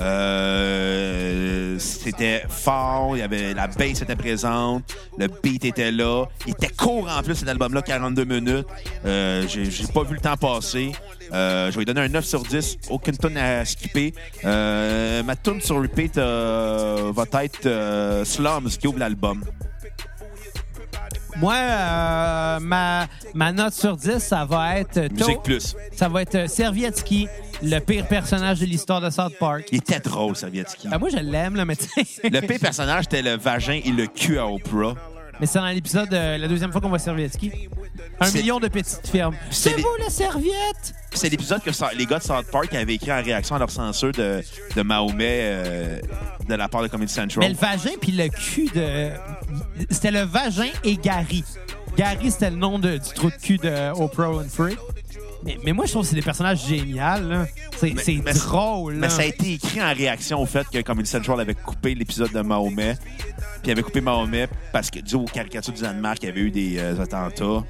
[0.00, 3.16] Euh, c'était fort.
[3.16, 4.94] Il y avait la bass était présente.
[5.18, 6.24] Le beat était là.
[6.46, 8.66] Il était court en plus cet album-là, 42 minutes.
[9.04, 10.92] Euh, j'ai, pas vu le temps passer.
[11.32, 12.78] Euh, je vais lui donner un 9 sur 10.
[12.90, 14.14] Aucune tonne à skipper.
[14.42, 19.44] Ma tune sur repeat va être Slums qui ouvre l'album.
[21.36, 25.12] Moi, euh, ma, ma note sur 10, ça va être...
[25.12, 25.76] Musique plus.
[25.92, 27.28] Ça va être euh, Servietsky,
[27.62, 29.68] le pire personnage de l'histoire de South Park.
[29.72, 30.88] Il était drôle, Sovietski.
[30.90, 31.88] Ah, moi, je l'aime, là, mais tu.
[32.22, 34.94] Le pire personnage, c'était le vagin et le cul à Oprah.
[35.40, 37.50] Mais c'est dans l'épisode, euh, la deuxième fois qu'on voit Servietsky.
[38.20, 39.34] Un C'est- million de petites firmes.
[39.50, 40.94] c'est C'est les- vous, la serviette?
[41.12, 43.70] C'est l'épisode que ça- les gars de South Park avaient écrit en réaction à leur
[43.70, 44.42] censure de,
[44.76, 46.00] de Mahomet euh,
[46.48, 47.40] de la part de Comedy Central.
[47.40, 49.10] Mais le vagin puis le cul de
[49.90, 51.44] C'était le vagin et Gary.
[51.96, 54.76] Gary, c'était le nom de- du trou de cul de Oprah Winfrey.
[55.44, 57.44] Mais, mais moi, je trouve que c'est des personnages géniaux.
[57.76, 58.94] C'est mais- drôle.
[58.94, 62.32] Mais ça a été écrit en réaction au fait que Comedy Central avait coupé l'épisode
[62.32, 62.96] de Mahomet.
[63.62, 66.50] Puis avait coupé Mahomet parce que, dû aux caricatures du Danemark, il y avait eu
[66.50, 67.64] des euh, attentats.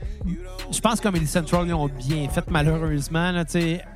[0.73, 3.31] Je pense que Comedy Central, ils ont bien fait, malheureusement.
[3.33, 3.45] Là.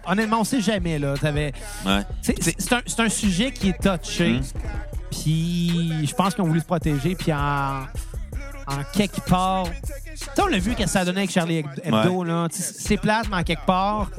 [0.07, 0.99] Honnêtement, on sait jamais.
[0.99, 1.53] Là, Ouais.
[2.23, 4.37] C'est un, c'est un sujet qui est touché.
[4.37, 4.43] Hum.
[5.11, 7.15] Puis je pense qu'ils ont voulu se protéger.
[7.15, 7.83] Puis en,
[8.67, 9.67] en quelque part.
[10.19, 12.25] Tu sais, on l'a vu qu'est-ce que ça a donné avec Charlie Hebdo.
[12.25, 12.49] là.
[12.51, 14.11] Tu sais, C'est plate, mais en quelque part.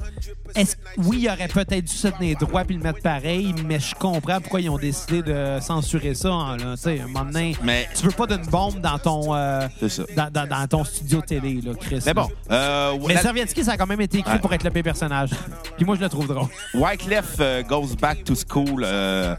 [0.56, 3.94] Est-ce, oui, il aurait peut-être dû se tenir droit puis le mettre pareil, mais je
[3.94, 6.30] comprends pourquoi ils ont décidé de censurer ça.
[6.30, 9.36] hein, Là, Tu sais, un moment donné, Mais- tu veux pas d'une bombe dans ton,
[9.36, 10.04] euh, ça.
[10.16, 12.02] dans, dans- dans ton studio télé, là, Chris.
[12.06, 14.40] Mais bon, euh, Mais la- Servietsky, ça a quand même été écrit Ouais.
[14.40, 15.30] pour être le pire personnage.
[15.78, 16.48] Puis moi, je le trouve drôle.
[16.74, 18.84] Wyclef euh, Goes Back to School.
[18.84, 19.36] euh,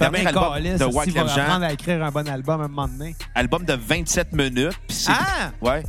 [0.00, 1.62] Dernier album de Wyclef Jean.
[1.62, 3.14] à écrire un bon album à un moment donné.
[3.34, 4.72] Album de 27 minutes.
[5.08, 5.50] Ah!
[5.60, 5.82] Ouais.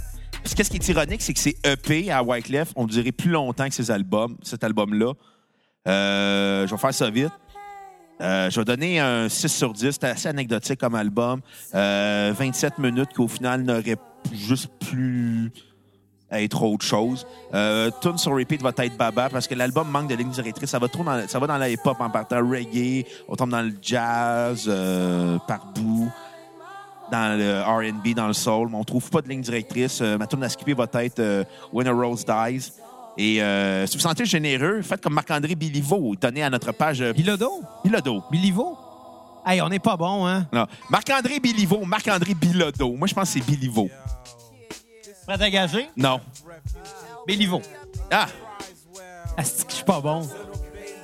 [0.44, 2.74] Puis qu'est-ce qui est ironique, c'est que c'est EP à Wyclef.
[2.76, 5.14] On dirait plus longtemps que ces albums, cet album-là.
[5.88, 7.32] Euh, je vais faire ça vite.
[8.22, 9.92] Euh, je vais donner un 6 sur 10.
[9.94, 11.42] C'était assez anecdotique comme album.
[11.74, 13.98] Euh, 27 minutes qu'au final n'aurait
[14.34, 15.52] juste plus
[16.32, 17.28] à être autre chose.
[17.54, 20.70] Euh, Tune sur repeat va être Baba parce que l'album manque de ligne directrice.
[20.70, 23.06] Ça va trop dans, ça va dans la hip-hop en partant reggae.
[23.28, 26.10] On tombe dans le jazz euh, par bout
[27.12, 30.00] dans le R&B, dans le soul, mais on trouve pas de ligne directrice.
[30.02, 32.72] Euh, ma tune à skipper va être euh, When a Rose Dies.
[33.18, 37.12] Et euh, si vous sentez généreux, faites comme Marc-André Biliveau, donné à notre page euh,
[37.12, 37.62] Bilodo?
[37.84, 38.24] Bilodo.
[38.32, 38.78] Bilivo?
[39.46, 40.48] Hey, on n'est pas bon, hein?
[40.54, 42.94] Non, Marc-André Biliveau, Marc-André Bilodo.
[42.94, 43.90] Moi, je pense que c'est Biliveau.
[45.28, 45.90] Prêt à gager?
[45.96, 46.20] Non.
[47.28, 47.62] Bilivo.
[48.12, 48.28] Ah,
[49.38, 50.28] Asti que je suis pas bon.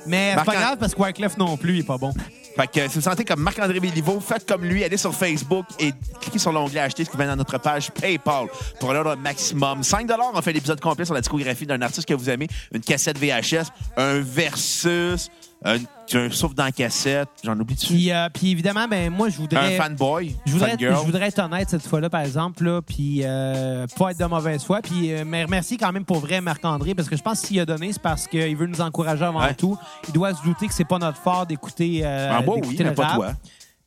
[0.06, 2.12] Mais c'est Marc- pas grave parce que Wyclef non plus, il est pas bon.
[2.56, 5.92] Fait que si vous sentez comme Marc-André Béliveau, faites comme lui, allez sur Facebook et
[6.20, 8.46] cliquez sur l'onglet Acheter, ce qui vient dans notre page PayPal
[8.80, 9.84] pour l'heure maximum.
[9.84, 13.16] 5 on fait l'épisode complet sur la discographie d'un artiste que vous aimez, une cassette
[13.18, 13.66] VHS,
[13.96, 15.28] un versus,
[15.64, 15.76] un,
[16.14, 17.88] un souffle dans la cassette, j'en oublie dessus.
[17.94, 19.76] Puis, euh, puis évidemment, ben moi, je Un voudrais...
[19.76, 24.10] fanboy, Je voudrais, je voudrais être honnête cette fois-là, par exemple, là, puis euh, pas
[24.12, 24.80] être de mauvaise foi.
[24.82, 27.58] Puis euh, mais merci quand même pour vrai Marc-André, parce que je pense que s'il
[27.60, 29.54] a donné, c'est parce qu'il veut nous encourager avant Ouais.
[29.54, 29.76] tout.
[30.06, 32.84] Il doit se douter que c'est pas notre fort d'écouter euh, En bois, d'écouter oui,
[32.90, 33.32] mais pas toi.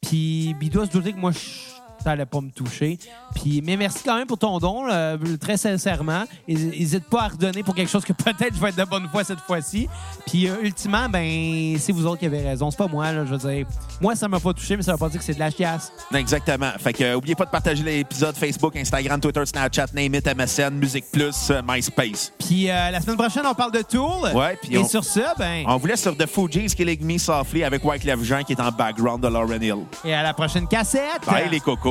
[0.01, 1.70] Puis il doit se douter que moi, je-
[2.03, 2.97] ça allait pas me toucher.
[3.35, 6.23] Puis, mais merci quand même pour ton don, là, très sincèrement.
[6.47, 9.23] N'hésite pas à redonner pour quelque chose que peut-être je vais être de bonne foi
[9.23, 9.87] cette fois-ci.
[10.27, 12.71] Puis euh, ultimement, ben c'est vous autres qui avez raison.
[12.71, 13.65] C'est pas moi, là, je veux dire.
[13.99, 15.91] Moi, ça m'a pas touché, mais ça veut pas dire que c'est de la chiasse.
[16.13, 16.71] Exactement.
[16.79, 20.71] Fait que, euh, oubliez pas de partager l'épisode Facebook, Instagram, Twitter, Snapchat, Name It, MSN,
[20.75, 22.31] Musique Plus, euh, MySpace.
[22.39, 24.33] Puis euh, la semaine prochaine, on parle de Tool.
[24.33, 27.17] Ouais, puis Et on- sur ça, ben, On vous laisse sur The Fugees, Killing Me
[27.17, 29.85] Softly avec Wyclef Jean qui est en background de Lauren Hill.
[30.03, 31.25] et à la prochaine cassette.
[31.25, 31.90] Bye les cocos!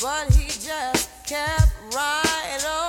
[0.00, 2.87] but he just kept right on,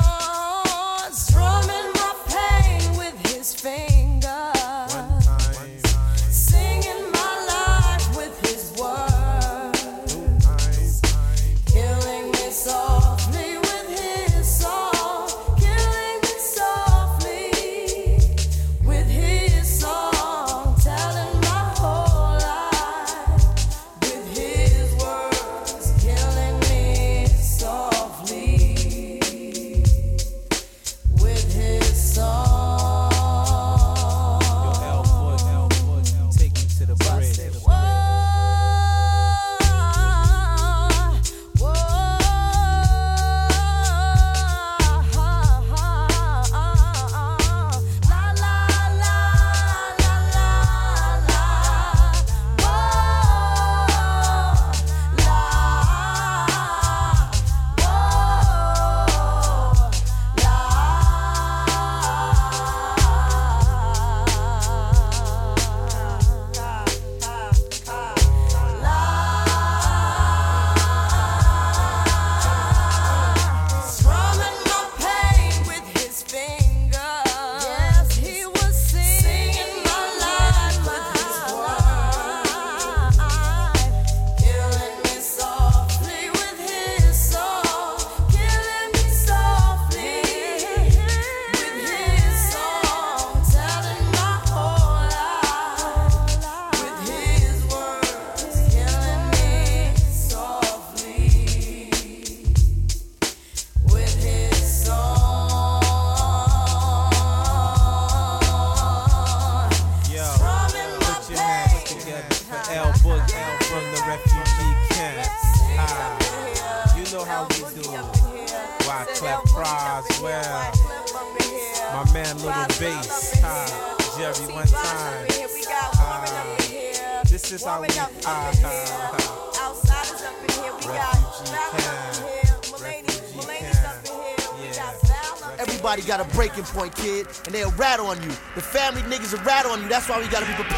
[140.19, 140.68] why we gotta be prepared